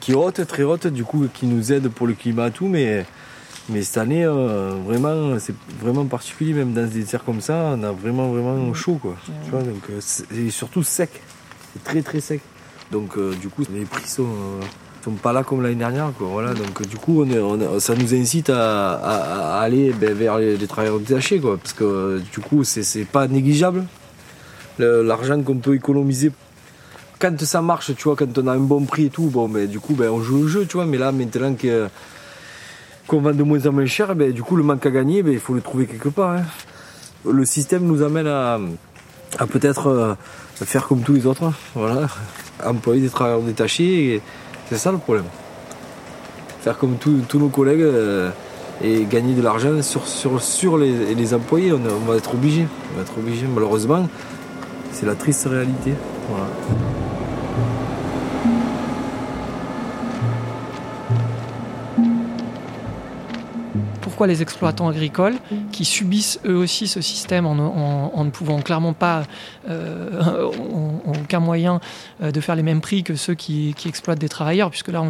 Qui 0.00 0.12
est 0.12 0.16
haute, 0.16 0.44
très 0.46 0.62
haute, 0.64 0.86
du 0.88 1.04
coup, 1.04 1.26
qui 1.32 1.46
nous 1.46 1.72
aide 1.72 1.88
pour 1.88 2.06
le 2.06 2.14
climat 2.14 2.48
et 2.48 2.50
tout, 2.50 2.66
mais, 2.66 3.04
mais 3.68 3.82
cette 3.82 3.98
année, 3.98 4.24
euh, 4.24 4.74
vraiment, 4.84 5.38
c'est 5.38 5.54
vraiment 5.80 6.06
particulier, 6.06 6.54
même 6.54 6.72
dans 6.72 6.88
des 6.88 7.04
serres 7.04 7.24
comme 7.24 7.40
ça, 7.40 7.74
on 7.76 7.82
a 7.82 7.92
vraiment, 7.92 8.28
vraiment 8.28 8.72
chaud, 8.74 8.98
quoi. 9.00 9.16
Tu 9.44 9.50
vois, 9.50 9.62
donc, 9.62 9.82
euh, 9.90 10.00
et 10.34 10.50
surtout 10.50 10.82
sec. 10.82 11.10
C'est 11.72 11.84
très, 11.84 12.02
très 12.02 12.20
sec. 12.20 12.40
Donc, 12.90 13.16
euh, 13.16 13.34
du 13.34 13.48
coup, 13.48 13.62
les 13.72 13.84
prix 13.84 14.08
sont 14.08 14.26
sont 15.04 15.12
pas 15.12 15.32
là 15.32 15.44
comme 15.44 15.62
l'année 15.62 15.76
dernière. 15.76 16.12
Quoi. 16.16 16.28
Voilà, 16.30 16.54
donc 16.54 16.86
du 16.86 16.96
coup, 16.96 17.24
on 17.24 17.80
ça 17.80 17.94
nous 17.94 18.14
incite 18.14 18.50
à, 18.50 19.60
aller 19.60 19.92
ben, 19.92 20.12
vers 20.12 20.38
les, 20.38 20.66
travailleurs 20.66 20.98
détachés, 20.98 21.38
quoi, 21.38 21.56
parce 21.56 21.72
que 21.72 22.20
du 22.32 22.40
coup, 22.40 22.64
c'est 22.64 23.04
pas 23.04 23.28
négligeable 23.28 23.84
l'argent 24.78 25.42
qu'on 25.42 25.56
peut 25.56 25.74
économiser. 25.74 26.32
Quand 27.18 27.40
ça 27.40 27.62
marche, 27.62 27.94
tu 27.96 28.04
vois, 28.04 28.14
quand 28.14 28.38
on 28.38 28.46
a 28.46 28.52
un 28.52 28.58
bon 28.58 28.84
prix 28.84 29.06
et 29.06 29.10
tout, 29.10 29.24
bon, 29.24 29.48
mais 29.48 29.66
du 29.66 29.80
coup, 29.80 29.94
ben, 29.94 30.08
on 30.10 30.20
joue 30.20 30.42
le 30.42 30.48
jeu, 30.48 30.66
tu 30.66 30.76
vois. 30.76 30.86
Mais 30.86 30.98
là, 30.98 31.10
maintenant 31.10 31.54
qu'on 33.08 33.20
vend 33.20 33.32
de 33.32 33.42
moins 33.42 33.66
en 33.66 33.72
moins 33.72 33.86
cher, 33.86 34.14
ben, 34.14 34.30
du 34.30 34.42
coup, 34.42 34.54
le 34.54 34.62
manque 34.62 34.86
à 34.86 34.90
gagner, 34.90 35.24
ben, 35.24 35.32
il 35.32 35.40
faut 35.40 35.54
le 35.54 35.60
trouver 35.60 35.86
quelque 35.86 36.10
part. 36.10 36.36
Hein. 36.36 36.44
Le 37.28 37.44
système 37.44 37.84
nous 37.86 38.02
amène 38.02 38.28
à, 38.28 38.60
peut-être 39.46 39.88
euh, 39.88 40.14
faire 40.54 40.86
comme 40.86 41.00
tous 41.02 41.12
les 41.12 41.26
autres, 41.26 41.44
hein. 41.44 41.52
voilà, 41.74 42.08
employer 42.64 43.02
des 43.02 43.08
travailleurs 43.08 43.42
détachés. 43.42 44.20
C'est 44.68 44.76
ça 44.78 44.92
le 44.92 44.98
problème. 44.98 45.24
Faire 46.62 46.76
comme 46.76 46.96
tous 46.96 47.38
nos 47.38 47.48
collègues 47.48 47.80
euh, 47.80 48.30
et 48.82 49.04
gagner 49.04 49.34
de 49.34 49.42
l'argent 49.42 49.80
sur, 49.82 50.78
les, 50.78 51.34
employés. 51.34 51.72
On, 51.72 52.10
va 52.10 52.16
être 52.16 52.34
obligé. 52.34 52.66
On 52.92 52.96
va 52.96 53.02
être 53.02 53.18
obligé, 53.18 53.46
malheureusement. 53.46 54.08
C'est 54.92 55.06
la 55.06 55.14
triste 55.14 55.46
réalité. 55.48 55.92
Les 64.26 64.42
exploitants 64.42 64.88
agricoles, 64.88 65.36
qui 65.72 65.84
subissent 65.84 66.40
eux 66.46 66.56
aussi 66.56 66.88
ce 66.88 67.00
système 67.00 67.46
en, 67.46 68.24
ne 68.24 68.30
pouvant 68.30 68.60
clairement 68.60 68.92
pas, 68.92 69.24
euh, 69.68 70.50
aucun 71.06 71.40
moyen 71.40 71.80
euh, 72.22 72.30
de 72.30 72.40
faire 72.40 72.56
les 72.56 72.62
mêmes 72.62 72.80
prix 72.80 73.02
que 73.02 73.14
ceux 73.14 73.34
qui, 73.34 73.74
exploitent 73.86 74.18
des 74.18 74.28
travailleurs, 74.28 74.70
puisque 74.70 74.88
là 74.88 75.02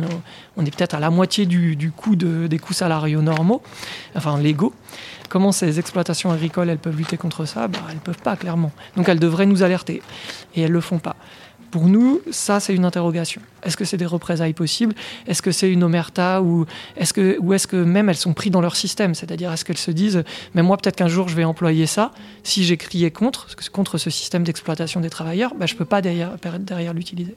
on, 0.57 0.65
est 0.65 0.75
peut-être 0.75 0.95
à 0.95 1.01
la 1.01 1.11
moitié 1.11 1.47
du, 1.47 1.93
coût 1.97 2.17
des 2.17 2.59
coûts 2.59 2.73
salariaux 2.73 3.23
normaux, 3.23 3.63
enfin 4.15 4.39
légaux. 4.39 4.73
Comment 5.29 5.53
ces 5.53 5.79
exploitations 5.79 6.31
agricoles 6.31 6.71
elles 6.71 6.79
peuvent 6.79 6.97
lutter 6.97 7.19
contre 7.19 7.45
ça? 7.45 7.69
Bah, 7.69 7.81
Elles 7.89 7.97
ne 7.97 8.01
peuvent 8.01 8.23
pas 8.23 8.37
clairement. 8.37 8.73
Donc 8.97 9.09
elles 9.11 9.21
devraient 9.21 9.45
nous 9.45 9.63
alerter 9.63 10.03
et 10.55 10.63
elles 10.63 10.71
ne 10.71 10.75
le 10.75 10.81
font 10.81 10.99
pas. 10.99 11.17
Pour 11.71 11.87
nous, 11.87 12.23
ça, 12.31 12.61
c'est 12.61 12.75
une 12.75 12.87
interrogation. 12.87 13.43
Est-ce 13.63 13.77
que 13.77 13.85
c'est 13.85 13.99
des 13.99 14.07
représailles 14.07 14.55
possibles? 14.55 14.95
Est-ce 15.27 15.43
que 15.43 15.51
c'est 15.51 15.71
une 15.71 15.85
omerta 15.85 16.41
ou 16.41 16.65
est-ce 16.97 17.13
que, 17.13 17.77
même 17.77 18.09
elles 18.09 18.17
sont 18.17 18.33
prises 18.33 18.53
dans 18.53 18.63
leur 18.63 18.75
système? 18.75 19.15
C'est-à-dire, 19.15 19.53
est-ce 19.53 19.67
qu'elles 19.67 19.77
se 19.77 19.91
disent, 19.91 20.25
mais 20.55 20.63
moi, 20.63 20.79
peut-être 20.79 20.97
qu'un 20.97 21.09
jour, 21.09 21.29
je 21.29 21.37
vais 21.37 21.45
employer 21.45 21.87
ça? 21.87 22.13
Si 22.43 22.65
j'ai 22.65 22.79
crié 22.79 23.11
contre, 23.11 23.49
contre 23.71 23.99
ce 23.99 24.09
système 24.09 24.45
d'exploitation 24.45 25.01
des 25.01 25.11
travailleurs, 25.11 25.55
bah, 25.55 25.67
je 25.67 25.75
ne 25.75 25.79
peux 25.79 25.85
pas 25.85 26.01
derrière, 26.01 26.37
derrière 26.61 26.95
l'utiliser. 26.95 27.37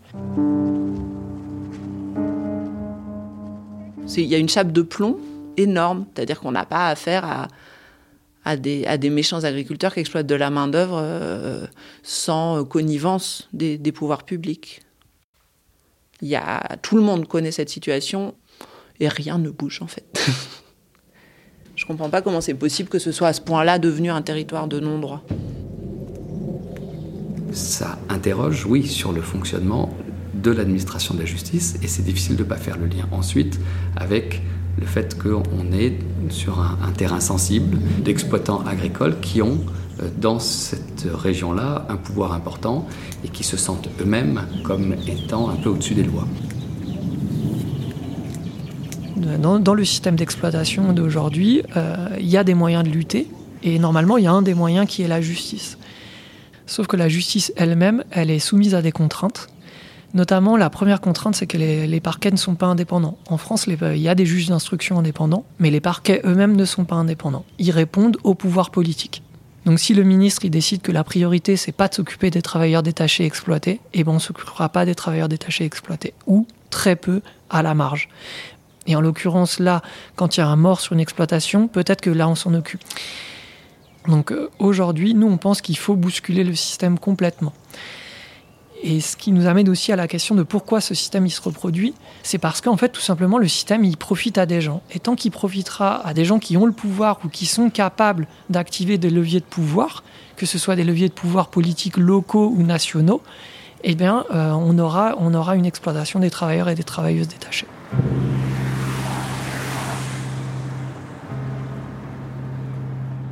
Il 4.15 4.25
y 4.25 4.35
a 4.35 4.37
une 4.37 4.49
chape 4.49 4.71
de 4.71 4.81
plomb 4.81 5.17
énorme, 5.57 6.05
c'est-à-dire 6.15 6.39
qu'on 6.39 6.51
n'a 6.51 6.65
pas 6.65 6.87
affaire 6.87 7.25
à, 7.25 7.47
à 8.43 8.57
des, 8.57 9.09
méchants 9.09 9.43
agriculteurs 9.43 9.93
qui 9.93 9.99
exploitent 9.99 10.27
de 10.27 10.35
la 10.35 10.49
main-d'œuvre 10.49 10.99
euh, 11.01 11.65
sans 12.03 12.65
connivence 12.65 13.49
des, 13.53 13.77
pouvoirs 13.91 14.23
publics. 14.23 14.81
Il 16.21 16.27
y 16.27 16.35
a, 16.35 16.77
tout 16.81 16.95
le 16.95 17.01
monde 17.01 17.27
connaît 17.27 17.51
cette 17.51 17.69
situation 17.69 18.35
et 18.99 19.07
rien 19.07 19.37
ne 19.37 19.49
bouge 19.49 19.81
en 19.81 19.87
fait. 19.87 20.05
Je 21.75 21.85
comprends 21.85 22.09
pas 22.09 22.21
comment 22.21 22.41
c'est 22.41 22.53
possible 22.53 22.89
que 22.89 22.99
ce 22.99 23.11
soit 23.11 23.29
à 23.29 23.33
ce 23.33 23.41
point-là 23.41 23.79
devenu 23.79 24.11
un 24.11 24.21
territoire 24.21 24.67
de 24.67 24.79
non-droit. 24.79 25.23
Ça 27.51 27.97
interroge, 28.07 28.65
oui, 28.65 28.87
sur 28.87 29.11
le 29.11 29.21
fonctionnement 29.21 29.89
de 30.33 30.51
l'administration 30.51 31.13
de 31.13 31.19
la 31.19 31.25
justice 31.25 31.77
et 31.81 31.87
c'est 31.87 32.03
difficile 32.03 32.35
de 32.35 32.43
ne 32.43 32.47
pas 32.47 32.57
faire 32.57 32.77
le 32.77 32.87
lien 32.87 33.07
ensuite 33.11 33.59
avec 33.95 34.41
le 34.79 34.85
fait 34.85 35.17
qu'on 35.21 35.71
est 35.73 35.97
sur 36.29 36.59
un, 36.59 36.91
terrain 36.91 37.19
sensible 37.19 37.77
d'exploitants 38.03 38.63
agricoles 38.65 39.19
qui 39.19 39.41
ont 39.41 39.59
euh, 40.01 40.09
dans 40.17 40.39
cette 40.39 41.07
région-là 41.13 41.85
un 41.89 41.97
pouvoir 41.97 42.33
important 42.33 42.87
et 43.23 43.27
qui 43.27 43.43
se 43.43 43.57
sentent 43.57 43.89
eux-mêmes 44.01 44.41
comme 44.63 44.95
étant 45.07 45.49
un 45.49 45.55
peu 45.55 45.69
au-dessus 45.69 45.95
des 45.95 46.03
lois. 46.03 46.27
Dans, 49.17 49.73
le 49.73 49.85
système 49.85 50.15
d'exploitation 50.15 50.93
d'aujourd'hui, 50.93 51.61
euh, 51.77 52.07
il 52.19 52.27
y 52.27 52.37
a 52.37 52.43
des 52.43 52.55
moyens 52.55 52.83
de 52.83 52.89
lutter 52.89 53.27
et 53.61 53.77
normalement 53.77 54.17
il 54.17 54.23
y 54.23 54.27
a 54.27 54.31
un 54.31 54.41
des 54.41 54.55
moyens 54.55 54.87
qui 54.87 55.03
est 55.03 55.07
la 55.07 55.21
justice. 55.21 55.77
Sauf 56.65 56.87
que 56.87 56.97
la 56.97 57.07
justice 57.07 57.53
elle-même, 57.55 58.03
elle 58.11 58.31
est 58.31 58.39
soumise 58.39 58.73
à 58.73 58.81
des 58.81 58.91
contraintes 58.91 59.47
Notamment, 60.13 60.57
la 60.57 60.69
première 60.69 60.99
contrainte, 60.99 61.35
c'est 61.35 61.47
que 61.47 61.57
les, 61.57 61.99
parquets 62.01 62.31
ne 62.31 62.37
sont 62.37 62.55
pas 62.55 62.65
indépendants. 62.65 63.17
En 63.29 63.37
France, 63.37 63.67
il 63.67 63.97
y 63.97 64.09
a 64.09 64.15
des 64.15 64.25
juges 64.25 64.47
d'instruction 64.47 64.99
indépendants, 64.99 65.45
mais 65.59 65.71
les 65.71 65.79
parquets 65.79 66.21
eux-mêmes 66.25 66.55
ne 66.55 66.65
sont 66.65 66.83
pas 66.83 66.95
indépendants. 66.95 67.45
Ils 67.59 67.71
répondent 67.71 68.17
au 68.23 68.35
pouvoir 68.35 68.71
politique. 68.71 69.23
Donc 69.65 69.79
si 69.79 69.93
le 69.93 70.03
ministre 70.03 70.43
il 70.43 70.49
décide 70.49 70.81
que 70.81 70.91
la 70.91 71.03
priorité 71.03 71.55
c'est 71.55 71.71
pas 71.71 71.87
de 71.87 71.93
s'occuper 71.93 72.31
des 72.31 72.41
travailleurs 72.41 72.81
détachés 72.81 73.25
exploités, 73.25 73.79
eh 73.93 74.03
ben 74.03 74.13
on 74.13 74.19
s'occupera 74.19 74.69
pas 74.69 74.85
des 74.85 74.95
travailleurs 74.95 75.29
détachés 75.29 75.65
exploités 75.65 76.15
ou 76.25 76.47
très 76.71 76.95
peu 76.95 77.21
à 77.51 77.61
la 77.61 77.75
marge. 77.75 78.09
Et 78.87 78.95
en 78.95 79.01
l'occurrence 79.01 79.59
là, 79.59 79.83
quand 80.15 80.35
il 80.35 80.39
y 80.39 80.43
a 80.43 80.47
un 80.47 80.55
mort 80.55 80.81
sur 80.81 80.93
une 80.93 80.99
exploitation, 80.99 81.67
peut-être 81.67 82.01
que 82.01 82.09
là 82.09 82.27
on 82.27 82.33
s'en 82.33 82.55
occupe. 82.55 82.81
Donc 84.07 84.31
euh, 84.31 84.49
aujourd'hui, 84.57 85.13
nous 85.13 85.27
on 85.27 85.37
pense 85.37 85.61
qu'il 85.61 85.77
faut 85.77 85.95
bousculer 85.95 86.43
le 86.43 86.55
système 86.55 86.97
complètement. 86.97 87.53
Et 88.83 88.99
ce 88.99 89.15
qui 89.15 89.31
nous 89.31 89.45
amène 89.45 89.69
aussi 89.69 89.91
à 89.91 89.95
la 89.95 90.07
question 90.07 90.33
de 90.33 90.43
pourquoi 90.43 90.81
ce 90.81 90.95
système 90.95 91.27
il 91.27 91.29
se 91.29 91.41
reproduit, 91.41 91.93
c'est 92.23 92.39
parce 92.39 92.61
qu'en 92.61 92.77
fait 92.77 92.89
tout 92.89 93.01
simplement 93.01 93.37
le 93.37 93.47
système 93.47 93.83
il 93.83 93.95
profite 93.95 94.37
à 94.37 94.47
des 94.47 94.59
gens. 94.59 94.81
Et 94.91 94.99
tant 94.99 95.15
qu'il 95.15 95.31
profitera 95.31 96.05
à 96.05 96.13
des 96.13 96.25
gens 96.25 96.39
qui 96.39 96.57
ont 96.57 96.65
le 96.65 96.71
pouvoir 96.71 97.19
ou 97.23 97.29
qui 97.29 97.45
sont 97.45 97.69
capables 97.69 98.27
d'activer 98.49 98.97
des 98.97 99.11
leviers 99.11 99.39
de 99.39 99.45
pouvoir, 99.45 100.03
que 100.35 100.47
ce 100.47 100.57
soit 100.57 100.75
des 100.75 100.83
leviers 100.83 101.09
de 101.09 101.13
pouvoir 101.13 101.49
politiques 101.49 101.97
locaux 101.97 102.51
ou 102.55 102.63
nationaux, 102.63 103.21
eh 103.83 103.93
bien 103.93 104.25
euh, 104.33 104.51
on, 104.51 104.77
aura, 104.79 105.15
on 105.19 105.33
aura 105.33 105.55
une 105.55 105.65
exploitation 105.65 106.19
des 106.19 106.31
travailleurs 106.31 106.69
et 106.69 106.75
des 106.75 106.83
travailleuses 106.83 107.27
détachés. 107.27 107.67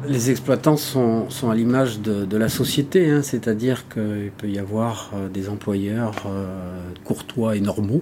Les 0.10 0.32
exploitants 0.32 0.76
sont, 0.76 1.28
à 1.48 1.54
l'image 1.54 2.00
de, 2.00 2.36
la 2.38 2.50
société, 2.50 3.12
hein, 3.12 3.22
c'est-à-dire 3.22 3.88
qu'il 3.89 4.32
peut 4.36 4.50
y 4.50 4.58
avoir 4.58 5.12
euh, 5.13 5.30
des 5.30 5.50
employeurs 5.50 6.24
euh, 6.26 6.48
courtois 7.04 7.56
et 7.56 7.60
normaux, 7.60 8.02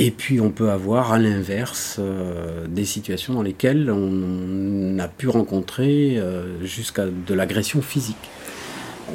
et 0.00 0.10
puis 0.10 0.40
on 0.40 0.50
peut 0.50 0.70
avoir 0.70 1.12
à 1.12 1.20
l'inverse 1.20 1.98
euh, 2.00 2.66
des 2.66 2.84
situations 2.84 3.34
dans 3.34 3.42
lesquelles 3.42 3.88
on 3.88 4.98
a 4.98 5.06
pu 5.06 5.28
rencontrer 5.28 6.20
jusqu'à 6.64 7.04
de 7.06 7.34
l'agression 7.34 7.82
physique. 7.82 8.28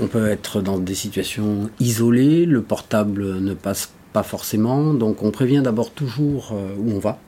On 0.01 0.07
peut 0.07 0.29
être 0.29 0.61
dans 0.61 0.77
des 0.77 0.95
situations 0.95 1.69
isolées, 1.81 2.45
le 2.45 2.61
portable 2.61 3.41
ne 3.41 3.53
passe 3.53 3.91
pas 4.13 4.23
forcément, 4.23 4.93
donc 4.93 5.23
on 5.23 5.31
prévient 5.31 5.61
d'abord 5.61 5.91
toujours 5.91 6.53
où 6.77 6.89
on 6.89 6.99
va. 6.99 7.19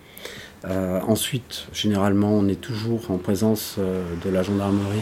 Euh, 0.66 1.00
ensuite, 1.08 1.68
généralement, 1.74 2.32
on 2.32 2.48
est 2.48 2.60
toujours 2.60 3.12
en 3.12 3.18
présence 3.18 3.76
euh, 3.80 4.04
de 4.24 4.30
la 4.30 4.44
gendarmerie. 4.44 5.00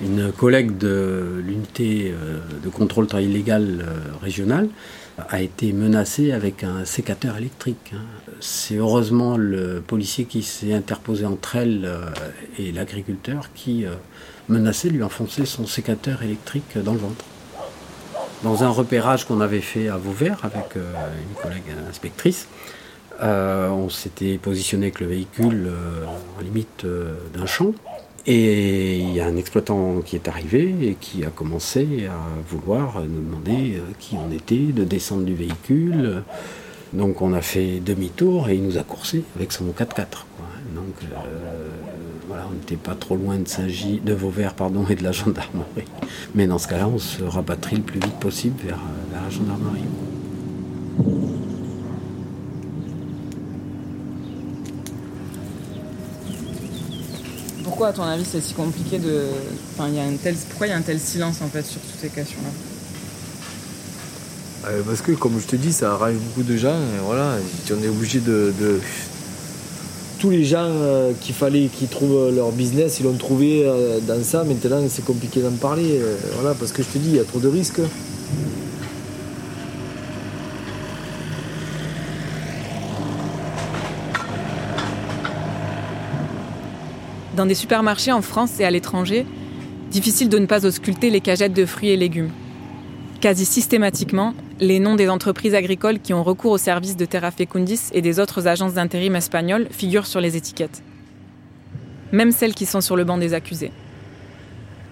Une 0.00 0.32
collègue 0.32 0.78
de 0.78 1.42
l'unité 1.44 2.12
euh, 2.14 2.38
de 2.62 2.68
contrôle 2.68 3.06
très 3.06 3.24
illégal 3.24 3.84
régional 4.22 4.68
a 5.28 5.42
été 5.42 5.72
menacée 5.72 6.30
avec 6.32 6.62
un 6.62 6.84
sécateur 6.84 7.36
électrique. 7.36 7.92
Hein. 7.92 8.02
C'est 8.40 8.76
heureusement 8.76 9.36
le 9.36 9.82
policier 9.84 10.24
qui 10.24 10.42
s'est 10.42 10.72
interposé 10.72 11.26
entre 11.26 11.56
elle 11.56 11.90
et 12.56 12.70
l'agriculteur 12.70 13.50
qui 13.52 13.84
menaçait 14.48 14.90
lui 14.90 15.02
enfoncer 15.02 15.44
son 15.44 15.66
sécateur 15.66 16.22
électrique 16.22 16.78
dans 16.84 16.92
le 16.92 17.00
ventre. 17.00 17.24
Dans 18.44 18.62
un 18.62 18.68
repérage 18.68 19.24
qu'on 19.24 19.40
avait 19.40 19.60
fait 19.60 19.88
à 19.88 19.96
Vauvert 19.96 20.38
avec 20.44 20.76
une 20.76 21.42
collègue 21.42 21.74
inspectrice, 21.90 22.46
euh, 23.20 23.68
on 23.70 23.88
s'était 23.88 24.38
positionné 24.38 24.86
avec 24.86 25.00
le 25.00 25.06
véhicule 25.06 25.66
euh, 25.68 26.04
en 26.06 26.40
limite 26.42 26.84
euh, 26.84 27.14
d'un 27.34 27.46
champ. 27.46 27.72
Et 28.26 28.98
il 28.98 29.14
y 29.14 29.20
a 29.20 29.26
un 29.26 29.36
exploitant 29.36 30.02
qui 30.04 30.14
est 30.14 30.28
arrivé 30.28 30.74
et 30.82 30.96
qui 31.00 31.24
a 31.24 31.30
commencé 31.30 32.06
à 32.06 32.18
vouloir 32.50 33.00
nous 33.00 33.22
demander 33.22 33.80
qui 33.98 34.16
on 34.16 34.30
était, 34.30 34.72
de 34.72 34.84
descendre 34.84 35.24
du 35.24 35.34
véhicule. 35.34 36.22
Donc 36.92 37.22
on 37.22 37.32
a 37.32 37.40
fait 37.40 37.80
demi-tour 37.80 38.50
et 38.50 38.56
il 38.56 38.64
nous 38.64 38.76
a 38.76 38.82
coursé 38.82 39.24
avec 39.34 39.52
son 39.52 39.64
4x4. 39.66 40.26
Donc 40.74 40.94
voilà, 42.28 42.44
on 42.50 42.52
n'était 42.52 42.76
pas 42.76 42.94
trop 42.94 43.16
loin 43.16 43.38
de, 43.38 44.00
de 44.04 44.12
Vauvert 44.12 44.52
pardon, 44.52 44.84
et 44.90 44.94
de 44.94 45.04
la 45.04 45.12
gendarmerie. 45.12 45.88
Mais 46.34 46.46
dans 46.46 46.58
ce 46.58 46.68
cas-là, 46.68 46.86
on 46.86 46.98
se 46.98 47.22
rabatterait 47.22 47.76
le 47.76 47.82
plus 47.82 48.00
vite 48.00 48.18
possible 48.20 48.56
vers 48.62 48.80
la 49.10 49.30
gendarmerie. 49.30 49.84
Pourquoi, 57.78 57.90
à 57.90 57.92
ton 57.92 58.02
avis, 58.02 58.24
c'est 58.24 58.40
si 58.40 58.54
compliqué 58.54 58.98
de. 58.98 59.26
Enfin, 59.72 59.88
y 59.88 60.00
a. 60.00 60.02
Pourquoi 60.48 60.66
il 60.66 60.70
y 60.70 60.72
a 60.72 60.76
un 60.76 60.82
tel 60.82 60.98
silence 60.98 61.36
en 61.42 61.46
fait 61.46 61.64
sur 61.64 61.80
toutes 61.80 62.00
ces 62.00 62.08
questions-là? 62.08 62.48
Euh, 64.68 64.82
Parce 64.84 65.00
que, 65.00 65.12
comme 65.12 65.38
je 65.38 65.46
te 65.46 65.54
dis, 65.54 65.72
ça 65.72 65.92
arrange 65.92 66.14
beaucoup 66.14 66.42
de 66.42 66.56
gens. 66.56 66.74
Voilà, 67.04 67.36
on 67.70 67.80
est 67.84 67.88
obligé 67.88 68.18
de, 68.18 68.52
tous 70.18 70.30
les 70.30 70.44
gens 70.44 70.64
euh, 70.64 71.12
qu'il 71.20 71.36
fallait 71.36 71.68
qu'ils 71.68 71.86
trouvent 71.86 72.34
leur 72.34 72.50
business, 72.50 72.98
ils 72.98 73.04
l'ont 73.04 73.12
trouvé 73.12 73.62
euh, 73.64 74.00
dans 74.00 74.24
ça. 74.24 74.42
Maintenant, 74.42 74.82
c'est 74.88 75.04
compliqué 75.04 75.40
d'en 75.40 75.52
parler. 75.52 76.00
voilà, 76.34 76.56
parce 76.56 76.72
que 76.72 76.82
je 76.82 76.88
te 76.88 76.98
dis, 76.98 77.10
il 77.10 77.14
y 77.14 77.20
a 77.20 77.24
trop 77.24 77.38
de 77.38 77.46
risques. 77.46 77.80
Dans 87.38 87.46
des 87.46 87.54
supermarchés 87.54 88.10
en 88.10 88.20
France 88.20 88.58
et 88.58 88.64
à 88.64 88.70
l'étranger, 88.72 89.24
difficile 89.92 90.28
de 90.28 90.40
ne 90.40 90.46
pas 90.46 90.66
ausculter 90.66 91.08
les 91.08 91.20
cagettes 91.20 91.52
de 91.52 91.66
fruits 91.66 91.90
et 91.90 91.96
légumes. 91.96 92.32
Quasi 93.20 93.44
systématiquement, 93.44 94.34
les 94.58 94.80
noms 94.80 94.96
des 94.96 95.08
entreprises 95.08 95.54
agricoles 95.54 96.00
qui 96.00 96.12
ont 96.12 96.24
recours 96.24 96.50
aux 96.50 96.58
services 96.58 96.96
de 96.96 97.04
Terra 97.04 97.30
Fecundis 97.30 97.78
et 97.92 98.02
des 98.02 98.18
autres 98.18 98.48
agences 98.48 98.74
d'intérim 98.74 99.14
espagnoles 99.14 99.68
figurent 99.70 100.08
sur 100.08 100.20
les 100.20 100.36
étiquettes. 100.36 100.82
Même 102.10 102.32
celles 102.32 102.54
qui 102.54 102.66
sont 102.66 102.80
sur 102.80 102.96
le 102.96 103.04
banc 103.04 103.18
des 103.18 103.34
accusés. 103.34 103.70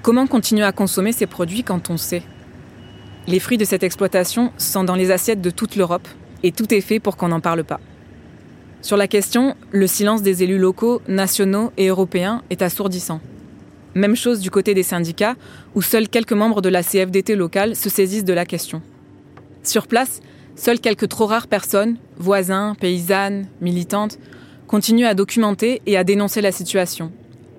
Comment 0.03 0.29
continuer 0.29 0.63
à 0.63 0.71
consommer 0.71 1.11
ces 1.11 1.27
produits 1.27 1.65
quand 1.65 1.91
on 1.91 1.97
sait? 1.97 2.23
Les 3.27 3.41
fruits 3.41 3.59
de 3.59 3.65
cette 3.65 3.83
exploitation 3.83 4.53
sont 4.57 4.85
dans 4.85 4.95
les 4.95 5.11
assiettes 5.11 5.41
de 5.41 5.51
toute 5.51 5.75
l'Europe 5.75 6.07
et 6.45 6.53
tout 6.53 6.73
est 6.73 6.81
fait 6.81 7.01
pour 7.01 7.17
qu'on 7.17 7.27
n'en 7.27 7.41
parle 7.41 7.65
pas. 7.65 7.81
Sur 8.83 8.97
la 8.97 9.09
question, 9.09 9.55
le 9.73 9.87
silence 9.87 10.23
des 10.23 10.43
élus 10.43 10.59
locaux, 10.59 11.03
nationaux 11.09 11.73
et 11.77 11.89
européens 11.89 12.43
est 12.51 12.63
assourdissant. 12.63 13.21
Même 13.95 14.15
chose 14.15 14.41
du 14.41 14.51
côté 14.51 14.75
des 14.75 14.83
syndicats, 14.83 15.37
où 15.75 15.83
seuls 15.83 16.09
quelques 16.09 16.33
membres 16.33 16.61
de 16.61 16.69
la 16.69 16.83
CFDT 16.83 17.35
locale 17.35 17.75
se 17.75 17.89
saisissent 17.89 18.25
de 18.25 18.33
la 18.33 18.45
question. 18.45 18.83
Sur 19.63 19.87
place, 19.87 20.21
seules 20.55 20.81
quelques 20.81 21.09
trop 21.09 21.27
rares 21.27 21.49
personnes, 21.49 21.97
voisins, 22.19 22.77
paysannes, 22.79 23.47
militantes, 23.61 24.19
continuent 24.67 25.07
à 25.07 25.15
documenter 25.15 25.81
et 25.87 25.97
à 25.97 26.05
dénoncer 26.05 26.41
la 26.41 26.53
situation, 26.53 27.11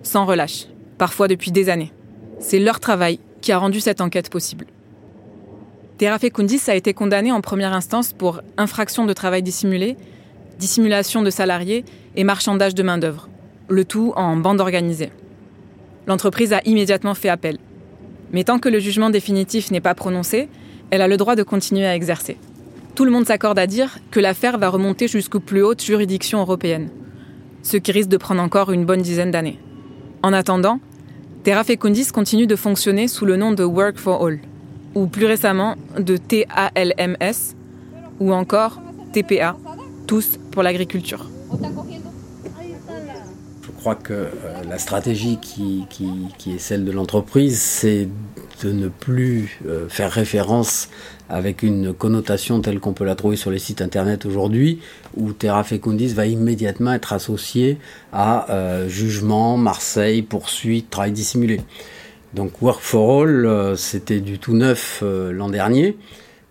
sans 0.03 0.25
relâche, 0.25 0.67
parfois 0.97 1.27
depuis 1.27 1.51
des 1.51 1.69
années. 1.69 1.91
C'est 2.39 2.59
leur 2.59 2.79
travail 2.79 3.19
qui 3.41 3.51
a 3.51 3.57
rendu 3.57 3.79
cette 3.79 4.01
enquête 4.01 4.29
possible. 4.29 4.67
Terra 5.97 6.19
Fecundis 6.19 6.61
a 6.67 6.75
été 6.75 6.93
condamné 6.93 7.31
en 7.31 7.41
première 7.41 7.73
instance 7.73 8.13
pour 8.13 8.41
infraction 8.57 9.05
de 9.05 9.13
travail 9.13 9.41
dissimulé 9.41 9.97
dissimulation 10.57 11.21
de 11.21 11.29
salariés 11.29 11.85
et 12.15 12.23
marchandage 12.23 12.75
de 12.75 12.83
main-d'œuvre, 12.83 13.29
le 13.69 13.85
tout 13.85 14.13
en 14.15 14.35
bande 14.37 14.59
organisée. 14.59 15.11
L'entreprise 16.07 16.53
a 16.53 16.61
immédiatement 16.65 17.13
fait 17.13 17.29
appel. 17.29 17.57
Mais 18.31 18.43
tant 18.43 18.59
que 18.59 18.69
le 18.69 18.79
jugement 18.79 19.09
définitif 19.09 19.71
n'est 19.71 19.81
pas 19.81 19.95
prononcé, 19.95 20.49
elle 20.89 21.01
a 21.01 21.07
le 21.07 21.17
droit 21.17 21.35
de 21.35 21.43
continuer 21.43 21.85
à 21.85 21.95
exercer. 21.95 22.37
Tout 22.95 23.05
le 23.05 23.11
monde 23.11 23.27
s'accorde 23.27 23.59
à 23.59 23.67
dire 23.67 23.99
que 24.09 24.19
l'affaire 24.19 24.57
va 24.57 24.69
remonter 24.69 25.07
jusqu'aux 25.07 25.39
plus 25.39 25.61
hautes 25.61 25.83
juridictions 25.83 26.39
européennes, 26.39 26.89
ce 27.61 27.77
qui 27.77 27.91
risque 27.91 28.09
de 28.09 28.17
prendre 28.17 28.41
encore 28.41 28.71
une 28.71 28.85
bonne 28.85 29.01
dizaine 29.01 29.31
d'années. 29.31 29.59
En 30.23 30.33
attendant, 30.33 30.79
Terra 31.43 31.63
Fecundis 31.63 32.07
continue 32.07 32.47
de 32.47 32.55
fonctionner 32.55 33.07
sous 33.07 33.25
le 33.25 33.37
nom 33.37 33.51
de 33.51 33.63
Work 33.63 33.97
for 33.97 34.25
All, 34.25 34.39
ou 34.95 35.07
plus 35.07 35.25
récemment 35.25 35.75
de 35.97 36.17
TALMS, 36.17 37.55
ou 38.19 38.33
encore 38.33 38.81
TPA, 39.13 39.55
tous 40.07 40.39
l'agriculture. 40.63 41.27
Je 43.77 43.81
crois 43.81 43.95
que 43.95 44.13
euh, 44.13 44.29
la 44.67 44.79
stratégie 44.79 45.37
qui, 45.39 45.85
est 46.47 46.57
celle 46.57 46.83
de 46.83 46.91
l'entreprise, 46.91 47.61
c'est 47.61 48.07
de 48.63 48.71
ne 48.71 48.87
plus 48.87 49.59
euh, 49.67 49.87
faire 49.87 50.11
référence 50.11 50.89
avec 51.29 51.61
une 51.61 51.93
connotation 51.93 52.59
telle 52.61 52.79
qu'on 52.79 52.93
peut 52.93 53.05
la 53.05 53.13
trouver 53.15 53.35
sur 53.35 53.51
les 53.51 53.59
sites 53.59 53.81
internet 53.81 54.25
aujourd'hui, 54.25 54.79
où 55.15 55.31
Terra 55.31 55.63
Fecundis 55.63 56.07
va 56.07 56.25
immédiatement 56.25 56.93
être 56.93 57.13
associé 57.13 57.77
à 58.11 58.49
euh, 58.49 58.89
jugement, 58.89 59.57
Marseille, 59.57 60.23
poursuite, 60.23 60.89
travail 60.89 61.11
dissimulé. 61.11 61.61
Donc 62.33 62.61
Work 62.61 62.81
for 62.81 63.23
All, 63.23 63.77
c'était 63.77 64.21
du 64.21 64.39
tout 64.39 64.53
neuf 64.53 65.03
l'an 65.03 65.49
dernier. 65.49 65.97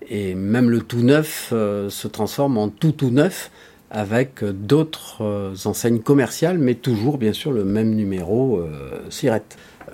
Et 0.09 0.35
même 0.35 0.71
le 0.71 0.81
tout 0.81 1.03
neuf 1.03 1.49
se 1.51 2.09
transforme 2.09 2.57
en 2.57 2.69
tout 2.69 2.93
tout 2.93 3.11
neuf 3.11 3.51
avec 3.91 4.45
d'autres 4.45 5.23
euh, 5.23 5.55
enseignes 5.65 6.01
commerciales, 6.01 6.59
mais 6.59 6.75
toujours 6.75 7.19
bien 7.19 7.33
sûr 7.33 7.53
le 7.53 7.65
même 7.65 7.95
numéro 7.95 8.59
euh, 8.59 9.01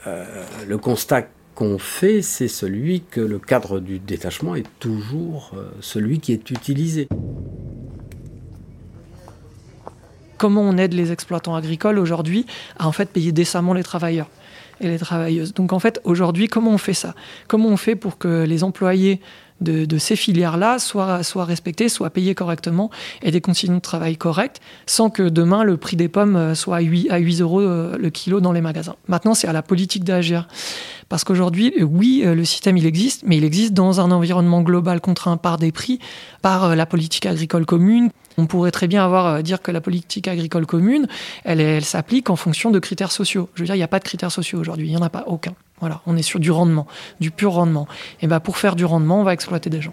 euh 0.07 0.24
le 0.66 0.78
constat 0.78 1.26
qu'on 1.55 1.78
fait, 1.78 2.22
c'est 2.22 2.48
celui 2.48 3.02
que 3.02 3.20
le 3.20 3.38
cadre 3.38 3.78
du 3.78 3.98
détachement 3.98 4.55
est 4.55 4.66
toujours 4.78 5.52
celui 5.81 6.18
qui 6.18 6.33
est 6.33 6.50
utilisé. 6.50 7.09
Comment 10.42 10.62
on 10.62 10.76
aide 10.76 10.94
les 10.94 11.12
exploitants 11.12 11.55
agricoles 11.55 12.00
aujourd'hui 12.00 12.46
à 12.76 12.88
en 12.88 12.92
fait 12.92 13.09
payer 13.11 13.31
décemment 13.31 13.74
les 13.74 13.85
travailleurs 13.85 14.28
et 14.81 14.88
les 14.88 14.98
travailleuses? 14.98 15.55
Donc 15.55 15.72
en 15.72 15.78
fait, 15.78 16.00
aujourd'hui, 16.02 16.48
comment 16.48 16.72
on 16.72 16.78
fait 16.78 16.94
ça? 16.94 17.14
Comment 17.46 17.68
on 17.68 17.76
fait 17.76 17.94
pour 17.94 18.18
que 18.18 18.44
les 18.44 18.64
employés 18.64 19.20
de, 19.62 19.98
ces 19.98 20.16
filières-là 20.16 20.79
soient, 20.79 21.22
soient 21.22 21.44
respectées, 21.44 21.88
soient 21.88 22.11
payées 22.11 22.35
correctement 22.35 22.90
et 23.22 23.31
des 23.31 23.40
conditions 23.40 23.75
de 23.75 23.81
travail 23.81 24.16
correctes, 24.16 24.61
sans 24.87 25.11
que 25.11 25.22
demain 25.22 25.64
le 25.64 25.77
prix 25.77 25.96
des 25.96 26.09
pommes 26.09 26.37
euh, 26.37 26.55
soit 26.55 26.77
à 26.77 26.81
8, 26.81 27.11
à 27.11 27.18
8 27.18 27.40
euros 27.40 27.61
euh, 27.61 27.96
le 27.98 28.11
kilo 28.11 28.40
dans 28.40 28.53
les 28.53 28.61
magasins. 28.61 28.96
Maintenant, 29.09 29.35
c'est 29.35 29.48
à 29.48 29.53
la 29.53 29.62
politique 29.62 30.05
d'agir. 30.05 30.48
Parce 31.09 31.25
qu'aujourd'hui, 31.25 31.72
euh, 31.81 31.85
oui, 31.85 32.22
le 32.25 32.44
système, 32.44 32.77
il 32.77 32.87
existe, 32.87 33.22
mais 33.27 33.37
il 33.37 33.44
existe 33.44 33.72
dans 33.72 34.01
un 34.01 34.11
environnement 34.11 34.62
global 34.62 35.01
contraint 35.01 35.37
par 35.37 35.59
des 35.59 35.72
prix, 35.72 35.98
par 36.40 36.75
la 36.75 36.87
politique 36.87 37.27
agricole 37.27 37.66
commune. 37.66 38.11
On 38.38 38.46
pourrait 38.46 38.70
très 38.70 38.88
bien 38.88 39.05
avoir 39.05 39.42
dire 39.42 39.61
que 39.61 39.70
la 39.70 39.83
politique 39.83 40.27
agricole 40.27 40.64
commune, 40.64 41.07
elle, 41.44 41.61
elle 41.61 41.85
s'applique 41.85 42.31
en 42.31 42.37
fonction 42.37 42.70
de 42.70 42.79
critères 42.79 43.12
sociaux. 43.12 43.51
Je 43.55 43.61
veux 43.61 43.66
dire, 43.66 43.75
il 43.75 43.79
n'y 43.79 43.85
a 43.85 43.88
pas 43.88 43.98
de 43.98 44.05
critères 44.05 44.33
sociaux 44.33 44.59
aujourd'hui, 44.59 44.87
il 44.87 44.90
n'y 44.90 44.96
en 44.96 45.03
a 45.03 45.11
pas 45.11 45.25
aucun. 45.27 45.55
Voilà, 45.82 46.00
on 46.06 46.16
est 46.16 46.22
sur 46.22 46.38
du 46.38 46.52
rendement, 46.52 46.86
du 47.18 47.32
pur 47.32 47.54
rendement. 47.54 47.88
Et 48.20 48.28
ben 48.28 48.38
pour 48.38 48.56
faire 48.56 48.76
du 48.76 48.84
rendement, 48.84 49.18
on 49.18 49.24
va 49.24 49.32
exploiter 49.32 49.68
des 49.68 49.80
gens. 49.80 49.92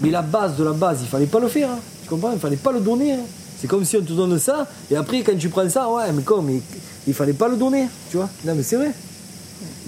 Mais 0.00 0.10
la 0.10 0.22
base 0.22 0.56
de 0.56 0.64
la 0.64 0.72
base, 0.72 0.98
il 1.02 1.06
fallait 1.06 1.26
pas 1.26 1.38
le 1.38 1.46
faire. 1.46 1.70
Hein. 1.70 1.78
Tu 2.02 2.08
comprends? 2.08 2.32
Il 2.32 2.40
fallait 2.40 2.56
pas 2.56 2.72
le 2.72 2.80
donner. 2.80 3.12
Hein. 3.12 3.20
C'est 3.56 3.68
comme 3.68 3.84
si 3.84 3.96
on 3.96 4.02
te 4.02 4.12
donne 4.12 4.36
ça, 4.40 4.66
et 4.90 4.96
après, 4.96 5.22
quand 5.22 5.38
tu 5.38 5.48
prends 5.48 5.68
ça, 5.68 5.88
ouais, 5.88 6.10
mais 6.12 6.22
comme 6.22 6.50
il, 6.50 6.60
il 7.06 7.14
fallait 7.14 7.34
pas 7.34 7.46
le 7.46 7.56
donner, 7.56 7.86
tu 8.10 8.16
vois 8.16 8.28
Non, 8.44 8.56
mais 8.56 8.64
c'est 8.64 8.76
vrai. 8.76 8.90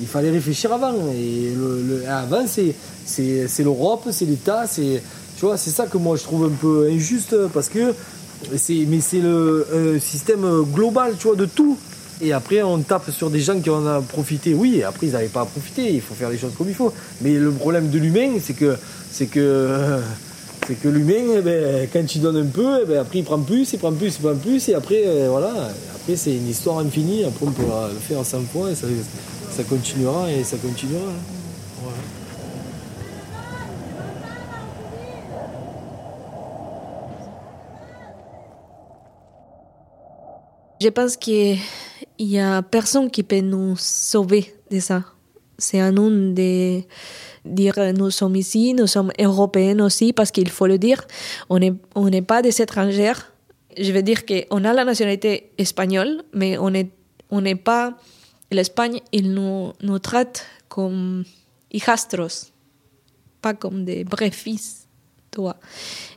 Il 0.01 0.07
fallait 0.07 0.31
réfléchir 0.31 0.73
avant. 0.73 0.95
Et 1.13 1.53
avant, 2.09 2.47
c'est 2.47 3.65
l'Europe, 3.65 4.07
c'est 4.13 4.25
l'État, 4.25 4.69
c'est. 4.69 5.03
Tu 5.37 5.45
vois, 5.45 5.57
c'est 5.57 5.71
ça 5.71 5.87
que 5.87 5.99
moi 5.99 6.17
je 6.17 6.23
trouve 6.23 6.45
un 6.47 6.57
peu 6.59 6.89
injuste 6.91 7.37
parce 7.53 7.69
que 7.69 7.93
mais 8.51 9.01
c'est 9.01 9.21
le 9.21 9.99
système 10.01 10.63
global, 10.73 11.15
tu 11.19 11.29
vois, 11.29 11.37
de 11.37 11.47
tout. 11.47 11.79
Et 12.21 12.33
après, 12.33 12.63
on 12.63 12.79
tape 12.79 13.11
sur 13.11 13.29
des 13.31 13.41
gens 13.41 13.61
qui 13.61 13.69
en 13.69 13.87
ont 13.87 14.03
profité. 14.03 14.55
Oui, 14.55 14.83
après, 14.83 15.09
ils 15.09 15.13
n'avaient 15.13 15.27
pas 15.27 15.43
à 15.43 15.45
profiter. 15.45 15.93
Il 15.93 16.01
faut 16.01 16.15
faire 16.15 16.31
les 16.31 16.39
choses 16.39 16.53
comme 16.57 16.69
il 16.69 16.75
faut. 16.75 16.93
Mais 17.21 17.35
le 17.35 17.51
problème 17.51 17.91
de 17.91 17.99
l'humain, 17.99 18.39
c'est 18.43 18.55
que, 18.55 18.77
c'est 19.11 19.27
que, 19.27 19.99
c'est 20.67 20.81
que 20.81 20.89
l'humain, 20.89 21.37
eh 21.37 21.43
ben, 21.43 21.89
quand 21.93 22.05
tu 22.07 22.19
donnes 22.19 22.39
un 22.39 22.47
peu, 22.47 22.81
eh 22.83 22.87
ben, 22.87 23.01
après, 23.01 23.19
il 23.19 23.25
prend 23.25 23.39
plus, 23.39 23.71
il 23.73 23.79
prend 23.79 23.93
plus, 23.93 24.17
il 24.17 24.23
prend 24.23 24.35
plus. 24.35 24.69
Et 24.69 24.75
après, 24.75 25.03
euh, 25.07 25.29
voilà. 25.31 25.53
Après, 25.95 26.17
c'est 26.17 26.35
une 26.35 26.49
histoire 26.49 26.79
infinie. 26.79 27.25
Après, 27.25 27.47
on 27.47 27.51
pourra 27.51 27.89
le 27.89 27.99
faire 27.99 28.21
à 28.21 28.25
100 28.25 28.41
fois 28.53 28.71
et 28.71 28.75
ça 28.75 29.63
continuera 29.65 30.31
et 30.33 30.43
ça 30.43 30.57
continuera. 30.57 31.13
Je 40.81 40.89
pense 40.89 41.17
qu'il 41.17 41.59
n'y 42.19 42.39
a 42.39 42.63
personne 42.63 43.11
qui 43.11 43.23
peut 43.23 43.41
nous 43.41 43.77
sauver 43.77 44.55
de 44.71 44.79
ça. 44.79 45.05
C'est 45.59 45.81
à 45.81 45.91
nous 45.91 46.35
de 46.35 46.83
dire 47.47 47.75
nous 47.95 48.11
sommes 48.11 48.37
ici, 48.37 48.75
nous 48.75 48.87
sommes 48.87 49.11
européens 49.19 49.81
aussi, 49.81 50.13
parce 50.13 50.31
qu'il 50.31 50.51
faut 50.51 50.67
le 50.67 50.79
dire, 50.79 51.07
on 51.49 51.59
n'est 51.59 52.23
pas 52.23 52.43
des 52.43 52.61
étrangers. 52.61 53.15
Je 53.79 53.91
veux 53.93 54.03
dire 54.03 54.27
qu'on 54.27 54.65
a 54.65 54.73
la 54.73 54.85
nationalité 54.85 55.51
espagnole, 55.57 56.23
mais 56.35 56.59
on 56.59 56.71
n'est 57.41 57.55
pas. 57.55 57.97
L'Espagne, 58.53 59.01
il 59.13 59.33
nous, 59.33 59.73
nous 59.83 59.99
traite 59.99 60.47
comme 60.69 61.25
hijastros, 61.73 62.53
pas 63.43 63.55
comme 63.55 63.85
des 63.85 64.05
vrais 64.05 64.31
fils. 64.31 64.87
Toi. 65.31 65.57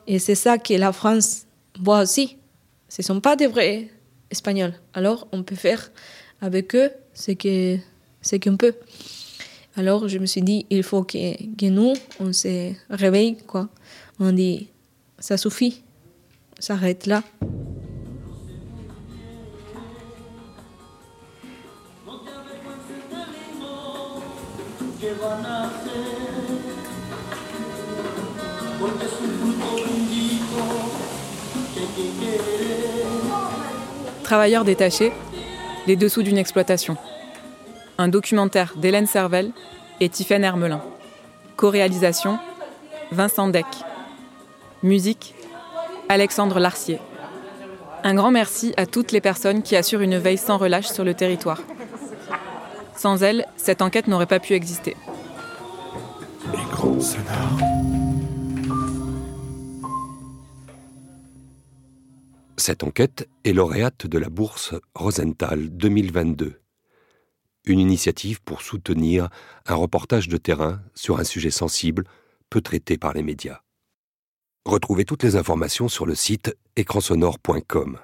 Et 0.06 0.20
c'est 0.20 0.36
ça 0.36 0.58
que 0.58 0.74
la 0.76 0.94
France 0.94 1.46
moi 1.80 2.02
aussi, 2.02 2.38
ce 2.88 3.02
ne 3.02 3.06
sont 3.06 3.22
pas 3.22 3.36
des 3.36 3.48
vrais 3.48 3.90
Espagnols. 4.32 4.74
Alors, 4.94 5.28
on 5.32 5.44
peut 5.44 5.56
faire 5.56 5.92
avec 6.42 6.76
eux 6.76 6.92
ce 7.14 7.32
qu'on 7.32 7.82
ce 8.22 8.36
qu'on 8.36 8.58
peut. 8.58 8.74
Alors, 9.76 10.08
je 10.08 10.18
me 10.18 10.26
suis 10.26 10.42
dit, 10.42 10.66
il 10.70 10.84
faut 10.84 11.04
que, 11.04 11.38
que 11.56 11.68
nous, 11.68 11.94
on 12.20 12.34
se 12.34 12.74
réveille, 12.90 13.38
quoi. 13.48 13.70
On 14.20 14.32
dit, 14.32 14.68
ça 15.20 15.38
suffit, 15.38 15.84
s'arrête 16.60 17.06
là. 17.06 17.24
Travailleurs 34.30 34.64
détachés, 34.64 35.12
les 35.88 35.96
dessous 35.96 36.22
d'une 36.22 36.38
exploitation. 36.38 36.98
Un 37.98 38.10
documentaire 38.10 38.76
d'Hélène 38.78 39.08
Servel 39.08 39.50
et 40.02 40.08
Tiffaine 40.08 40.44
Hermelin. 40.44 40.84
Co-réalisation, 41.56 42.38
Vincent 43.12 43.48
Deck. 43.48 43.66
Musique, 44.84 45.34
Alexandre 46.10 46.60
Larcier. 46.60 47.00
Un 48.04 48.14
grand 48.14 48.30
merci 48.30 48.72
à 48.78 48.86
toutes 48.86 49.14
les 49.14 49.20
personnes 49.20 49.64
qui 49.64 49.76
assurent 49.76 50.02
une 50.02 50.20
veille 50.20 50.38
sans 50.38 50.60
relâche 50.60 50.90
sur 50.90 51.04
le 51.04 51.16
territoire. 51.16 51.64
Sans 52.96 53.24
elles, 53.24 53.48
cette 53.58 53.82
enquête 53.82 54.08
n'aurait 54.08 54.28
pas 54.28 54.40
pu 54.40 54.54
exister. 54.54 54.96
Cette 62.60 62.84
enquête 62.84 63.30
est 63.46 63.54
lauréate 63.54 64.06
de 64.06 64.18
la 64.18 64.28
bourse 64.28 64.76
Rosenthal 64.94 65.70
2022, 65.70 66.60
une 67.64 67.80
initiative 67.80 68.42
pour 68.42 68.62
soutenir 68.62 69.30
un 69.66 69.76
reportage 69.76 70.28
de 70.28 70.36
terrain 70.36 70.82
sur 70.94 71.20
un 71.20 71.24
sujet 71.24 71.52
sensible, 71.52 72.04
peu 72.50 72.60
traité 72.60 72.98
par 72.98 73.14
les 73.14 73.24
médias. 73.24 73.62
Retrouvez 74.66 75.06
toutes 75.06 75.24
les 75.24 75.38
informations 75.38 75.88
sur 75.88 76.06
le 76.06 76.16
site 76.16 76.54
écransonore.com. 76.76 77.98